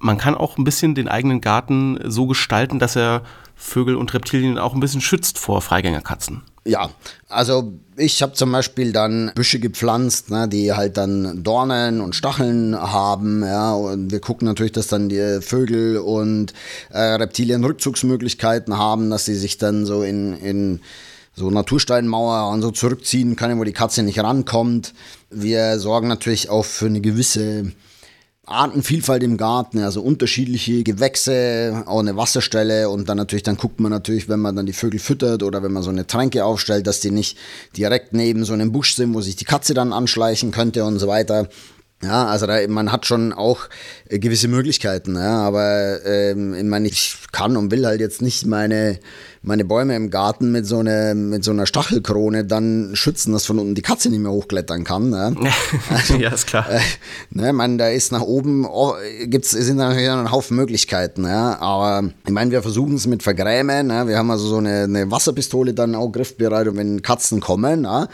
Man 0.00 0.18
kann 0.18 0.34
auch 0.34 0.58
ein 0.58 0.64
bisschen 0.64 0.94
den 0.94 1.08
eigenen 1.08 1.40
Garten 1.40 1.98
so 2.04 2.26
gestalten, 2.26 2.78
dass 2.78 2.96
er 2.96 3.22
Vögel 3.54 3.96
und 3.96 4.14
Reptilien 4.14 4.58
auch 4.58 4.74
ein 4.74 4.80
bisschen 4.80 5.00
schützt 5.00 5.38
vor 5.38 5.60
Freigängerkatzen. 5.60 6.42
Ja, 6.64 6.90
also 7.28 7.72
ich 7.96 8.22
habe 8.22 8.34
zum 8.34 8.52
Beispiel 8.52 8.92
dann 8.92 9.32
Büsche 9.34 9.58
gepflanzt, 9.58 10.30
ne, 10.30 10.48
die 10.48 10.72
halt 10.72 10.96
dann 10.96 11.42
Dornen 11.42 12.00
und 12.00 12.14
Stacheln 12.14 12.76
haben. 12.76 13.42
Ja, 13.42 13.72
und 13.72 14.10
wir 14.10 14.20
gucken 14.20 14.46
natürlich, 14.46 14.72
dass 14.72 14.88
dann 14.88 15.08
die 15.08 15.40
Vögel 15.40 15.98
und 15.98 16.52
äh, 16.90 17.00
Reptilien 17.00 17.64
Rückzugsmöglichkeiten 17.64 18.76
haben, 18.76 19.10
dass 19.10 19.24
sie 19.24 19.36
sich 19.36 19.58
dann 19.58 19.86
so 19.86 20.02
in, 20.02 20.34
in 20.34 20.80
so 21.34 21.50
Natursteinmauer 21.50 22.50
und 22.50 22.62
so 22.62 22.70
zurückziehen 22.70 23.36
können, 23.36 23.58
wo 23.58 23.64
die 23.64 23.72
Katze 23.72 24.02
nicht 24.02 24.18
rankommt. 24.18 24.92
Wir 25.30 25.78
sorgen 25.78 26.08
natürlich 26.08 26.50
auch 26.50 26.64
für 26.64 26.86
eine 26.86 27.00
gewisse 27.00 27.72
Artenvielfalt 28.50 29.22
im 29.22 29.36
Garten, 29.36 29.78
also 29.78 30.02
unterschiedliche 30.02 30.82
Gewächse, 30.82 31.84
auch 31.86 32.00
eine 32.00 32.16
Wasserstelle 32.16 32.88
und 32.88 33.08
dann 33.08 33.16
natürlich, 33.16 33.42
dann 33.42 33.56
guckt 33.56 33.80
man 33.80 33.90
natürlich, 33.90 34.28
wenn 34.28 34.40
man 34.40 34.56
dann 34.56 34.66
die 34.66 34.72
Vögel 34.72 35.00
füttert 35.00 35.42
oder 35.42 35.62
wenn 35.62 35.72
man 35.72 35.82
so 35.82 35.90
eine 35.90 36.06
Tränke 36.06 36.44
aufstellt, 36.44 36.86
dass 36.86 37.00
die 37.00 37.10
nicht 37.10 37.36
direkt 37.76 38.12
neben 38.12 38.44
so 38.44 38.52
einem 38.52 38.72
Busch 38.72 38.94
sind, 38.94 39.14
wo 39.14 39.20
sich 39.20 39.36
die 39.36 39.44
Katze 39.44 39.74
dann 39.74 39.92
anschleichen 39.92 40.50
könnte 40.50 40.84
und 40.84 40.98
so 40.98 41.08
weiter. 41.08 41.48
Ja, 42.00 42.26
also 42.26 42.46
da, 42.46 42.58
man 42.68 42.92
hat 42.92 43.06
schon 43.06 43.32
auch 43.32 43.62
äh, 44.08 44.20
gewisse 44.20 44.46
Möglichkeiten, 44.46 45.16
ja, 45.16 45.40
aber 45.40 46.04
ähm, 46.06 46.54
ich 46.54 46.62
meine, 46.62 46.86
ich 46.86 47.16
kann 47.32 47.56
und 47.56 47.72
will 47.72 47.84
halt 47.84 48.00
jetzt 48.00 48.22
nicht 48.22 48.46
meine, 48.46 49.00
meine 49.42 49.64
Bäume 49.64 49.96
im 49.96 50.08
Garten 50.08 50.52
mit 50.52 50.64
so, 50.64 50.78
eine, 50.78 51.16
mit 51.16 51.42
so 51.42 51.50
einer 51.50 51.66
Stachelkrone 51.66 52.44
dann 52.44 52.90
schützen, 52.94 53.32
dass 53.32 53.46
von 53.46 53.58
unten 53.58 53.74
die 53.74 53.82
Katze 53.82 54.10
nicht 54.10 54.20
mehr 54.20 54.30
hochklettern 54.30 54.84
kann. 54.84 55.10
Ja, 55.12 55.32
also, 55.90 56.14
ja 56.14 56.30
ist 56.34 56.46
klar. 56.46 56.70
Äh, 56.70 56.78
ne, 57.30 57.52
man, 57.52 57.78
da 57.78 57.88
ist 57.88 58.12
nach 58.12 58.22
oben, 58.22 58.64
oh, 58.64 58.94
gibt's, 59.24 59.50
sind 59.50 59.78
natürlich 59.78 60.08
ein 60.08 60.30
Haufen 60.30 60.56
Möglichkeiten, 60.56 61.24
ja, 61.24 61.58
aber 61.58 62.10
ich 62.24 62.32
meine, 62.32 62.52
wir 62.52 62.62
versuchen 62.62 62.94
es 62.94 63.08
mit 63.08 63.24
Vergrämen, 63.24 63.90
ja, 63.90 64.06
wir 64.06 64.16
haben 64.16 64.30
also 64.30 64.46
so 64.46 64.58
eine, 64.58 64.84
eine 64.84 65.10
Wasserpistole 65.10 65.74
dann 65.74 65.96
auch 65.96 66.12
griffbereit 66.12 66.68
und 66.68 66.76
wenn 66.76 67.02
Katzen 67.02 67.40
kommen, 67.40 67.82
ja, 67.82 68.06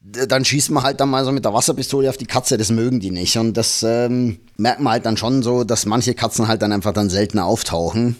dann 0.00 0.44
schießt 0.44 0.70
man 0.70 0.82
halt 0.82 1.00
dann 1.00 1.10
mal 1.10 1.24
so 1.24 1.32
mit 1.32 1.44
der 1.44 1.52
Wasserpistole 1.52 2.08
auf 2.08 2.16
die 2.16 2.26
Katze, 2.26 2.56
das 2.56 2.70
mögen 2.70 3.00
die 3.00 3.10
nicht. 3.10 3.36
Und 3.36 3.56
das 3.56 3.82
ähm, 3.82 4.38
merkt 4.56 4.80
man 4.80 4.94
halt 4.94 5.06
dann 5.06 5.16
schon 5.16 5.42
so, 5.42 5.64
dass 5.64 5.86
manche 5.86 6.14
Katzen 6.14 6.48
halt 6.48 6.62
dann 6.62 6.72
einfach 6.72 6.92
dann 6.92 7.10
seltener 7.10 7.44
auftauchen. 7.44 8.16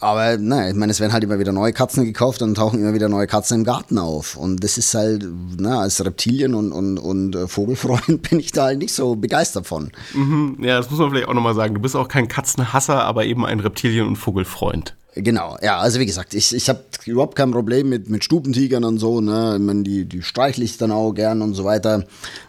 Aber 0.00 0.36
naja, 0.36 0.68
ich 0.68 0.74
meine, 0.74 0.90
es 0.90 0.98
werden 0.98 1.12
halt 1.12 1.22
immer 1.22 1.38
wieder 1.38 1.52
neue 1.52 1.72
Katzen 1.72 2.04
gekauft 2.04 2.42
und 2.42 2.56
tauchen 2.56 2.80
immer 2.80 2.92
wieder 2.92 3.08
neue 3.08 3.28
Katzen 3.28 3.58
im 3.58 3.64
Garten 3.64 3.98
auf. 3.98 4.36
Und 4.36 4.64
das 4.64 4.76
ist 4.76 4.92
halt, 4.94 5.24
na, 5.58 5.80
als 5.80 6.04
Reptilien- 6.04 6.54
und, 6.54 6.72
und, 6.72 6.98
und 6.98 7.36
äh, 7.36 7.46
Vogelfreund 7.46 8.20
bin 8.28 8.40
ich 8.40 8.50
da 8.50 8.64
halt 8.64 8.78
nicht 8.78 8.92
so 8.92 9.14
begeistert 9.14 9.66
von. 9.66 9.92
Mhm, 10.12 10.58
ja, 10.60 10.76
das 10.76 10.90
muss 10.90 10.98
man 10.98 11.10
vielleicht 11.10 11.28
auch 11.28 11.34
nochmal 11.34 11.54
sagen. 11.54 11.74
Du 11.74 11.80
bist 11.80 11.94
auch 11.94 12.08
kein 12.08 12.26
Katzenhasser, 12.26 13.04
aber 13.04 13.26
eben 13.26 13.46
ein 13.46 13.60
Reptilien- 13.60 14.08
und 14.08 14.16
Vogelfreund. 14.16 14.96
Genau, 15.14 15.58
ja, 15.60 15.78
also 15.78 16.00
wie 16.00 16.06
gesagt, 16.06 16.32
ich, 16.32 16.54
ich 16.54 16.70
habe 16.70 16.80
überhaupt 17.04 17.36
kein 17.36 17.50
Problem 17.50 17.90
mit, 17.90 18.08
mit 18.08 18.24
Stubentigern 18.24 18.82
und 18.82 18.98
so, 18.98 19.20
ne? 19.20 19.56
Ich 19.56 19.62
meine, 19.62 19.82
die, 19.82 20.06
die 20.06 20.22
streichle 20.22 20.64
ich 20.64 20.78
dann 20.78 20.90
auch 20.90 21.12
gern 21.12 21.42
und 21.42 21.52
so 21.52 21.64
weiter. 21.64 22.06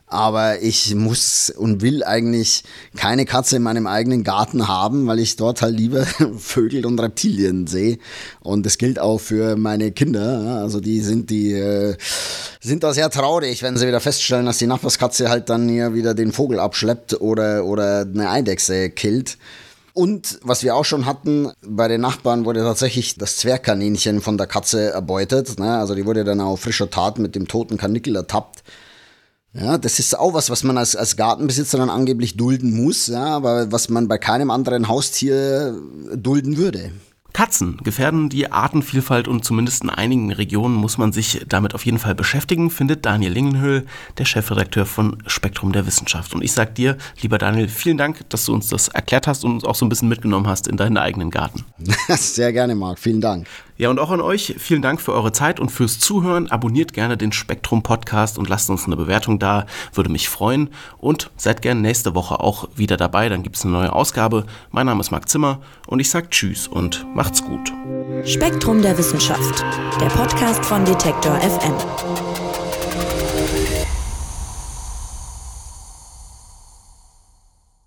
Aber 0.07 0.61
ich 0.61 0.95
muss 0.95 1.49
und 1.49 1.81
will 1.81 2.03
eigentlich 2.03 2.63
keine 2.95 3.25
Katze 3.25 3.57
in 3.57 3.63
meinem 3.63 3.85
eigenen 3.85 4.23
Garten 4.23 4.67
haben, 4.67 5.07
weil 5.07 5.19
ich 5.19 5.35
dort 5.35 5.61
halt 5.61 5.75
lieber 5.75 6.05
Vögel 6.37 6.85
und 6.85 7.01
Reptilien 7.01 7.67
sehe. 7.67 7.97
Und 8.39 8.65
das 8.65 8.77
gilt 8.77 8.97
auch 8.97 9.17
für 9.17 9.57
meine 9.57 9.91
Kinder. 9.91 10.61
Also 10.61 10.79
die 10.79 11.01
sind 11.01 11.31
die 11.31 11.53
äh, 11.53 11.97
sind 12.61 12.83
da 12.83 12.93
sehr 12.93 13.09
traurig, 13.09 13.61
wenn 13.61 13.75
sie 13.75 13.87
wieder 13.87 13.99
feststellen, 13.99 14.45
dass 14.45 14.59
die 14.59 14.67
Nachbarskatze 14.67 15.29
halt 15.29 15.49
dann 15.49 15.67
hier 15.67 15.95
wieder 15.95 16.13
den 16.13 16.31
Vogel 16.31 16.59
abschleppt 16.59 17.19
oder, 17.19 17.65
oder 17.65 18.01
eine 18.01 18.29
Eidechse 18.29 18.89
killt. 18.89 19.37
Und 19.93 20.39
was 20.41 20.63
wir 20.63 20.75
auch 20.75 20.85
schon 20.85 21.05
hatten, 21.05 21.51
bei 21.61 21.87
den 21.87 22.01
Nachbarn 22.01 22.45
wurde 22.45 22.61
tatsächlich 22.61 23.15
das 23.15 23.37
Zwergkaninchen 23.37 24.21
von 24.21 24.39
der 24.39 24.47
Katze 24.47 24.91
erbeutet. 24.91 25.59
Ne? 25.59 25.77
Also 25.77 25.93
die 25.93 26.05
wurde 26.07 26.23
dann 26.23 26.41
auf 26.41 26.61
frischer 26.61 26.89
Tat 26.89 27.19
mit 27.19 27.35
dem 27.35 27.47
toten 27.47 27.77
Kanickel 27.77 28.15
ertappt. 28.15 28.63
Ja, 29.53 29.77
das 29.77 29.99
ist 29.99 30.17
auch 30.17 30.33
was, 30.33 30.49
was 30.49 30.63
man 30.63 30.79
als, 30.79 30.95
als 30.95 31.15
Gartenbesitzer 31.15 31.77
dann 31.77 31.91
angeblich 31.91 32.37
dulden 32.37 32.73
muss, 32.83 33.05
ja, 33.05 33.23
aber 33.23 33.71
was 33.71 33.87
man 33.87 34.07
bei 34.07 34.17
keinem 34.17 34.49
anderen 34.49 34.87
Haustier 34.87 35.79
dulden 36.15 36.57
würde. 36.57 36.91
Katzen 37.33 37.77
gefährden 37.83 38.29
die 38.29 38.51
Artenvielfalt 38.51 39.27
und 39.27 39.43
zumindest 39.43 39.83
in 39.83 39.89
einigen 39.89 40.31
Regionen 40.31 40.75
muss 40.75 40.99
man 40.99 41.11
sich 41.11 41.43
damit 41.47 41.73
auf 41.73 41.85
jeden 41.85 41.97
Fall 41.97 42.13
beschäftigen, 42.13 42.69
findet 42.69 43.05
Daniel 43.05 43.31
Lingenhöhl, 43.31 43.85
der 44.19 44.25
Chefredakteur 44.25 44.85
von 44.85 45.17
Spektrum 45.25 45.71
der 45.71 45.87
Wissenschaft. 45.87 46.35
Und 46.35 46.43
ich 46.43 46.51
sage 46.51 46.73
dir, 46.73 46.97
lieber 47.21 47.39
Daniel, 47.39 47.67
vielen 47.67 47.97
Dank, 47.97 48.29
dass 48.29 48.45
du 48.45 48.53
uns 48.53 48.67
das 48.67 48.87
erklärt 48.87 49.25
hast 49.25 49.43
und 49.43 49.53
uns 49.53 49.63
auch 49.65 49.75
so 49.75 49.85
ein 49.85 49.89
bisschen 49.89 50.09
mitgenommen 50.09 50.47
hast 50.47 50.67
in 50.67 50.77
deinen 50.77 50.97
eigenen 50.97 51.31
Garten. 51.31 51.65
Sehr 52.09 52.53
gerne, 52.53 52.75
Marc. 52.75 52.99
Vielen 52.99 53.19
Dank. 53.19 53.47
Ja, 53.77 53.89
und 53.89 53.99
auch 53.99 54.11
an 54.11 54.21
euch 54.21 54.55
vielen 54.59 54.81
Dank 54.81 55.01
für 55.01 55.13
eure 55.13 55.31
Zeit 55.31 55.59
und 55.59 55.69
fürs 55.69 55.99
Zuhören. 55.99 56.49
Abonniert 56.51 56.93
gerne 56.93 57.17
den 57.17 57.31
Spektrum 57.31 57.81
Podcast 57.81 58.37
und 58.37 58.47
lasst 58.49 58.69
uns 58.69 58.85
eine 58.85 58.95
Bewertung 58.95 59.39
da, 59.39 59.65
würde 59.93 60.11
mich 60.11 60.29
freuen. 60.29 60.69
Und 60.99 61.31
seid 61.37 61.61
gerne 61.61 61.81
nächste 61.81 62.13
Woche 62.13 62.39
auch 62.39 62.69
wieder 62.75 62.97
dabei, 62.97 63.29
dann 63.29 63.41
gibt 63.41 63.55
es 63.55 63.63
eine 63.63 63.73
neue 63.73 63.93
Ausgabe. 63.93 64.45
Mein 64.71 64.85
Name 64.85 65.01
ist 65.01 65.11
Marc 65.11 65.27
Zimmer 65.27 65.59
und 65.87 65.99
ich 65.99 66.09
sage 66.09 66.29
Tschüss 66.29 66.67
und 66.67 67.05
macht's 67.15 67.43
gut. 67.43 67.73
Spektrum 68.25 68.81
der 68.81 68.97
Wissenschaft, 68.97 69.65
der 69.99 70.07
Podcast 70.07 70.63
von 70.65 70.85
Detektor 70.85 71.35
FM. 71.39 72.32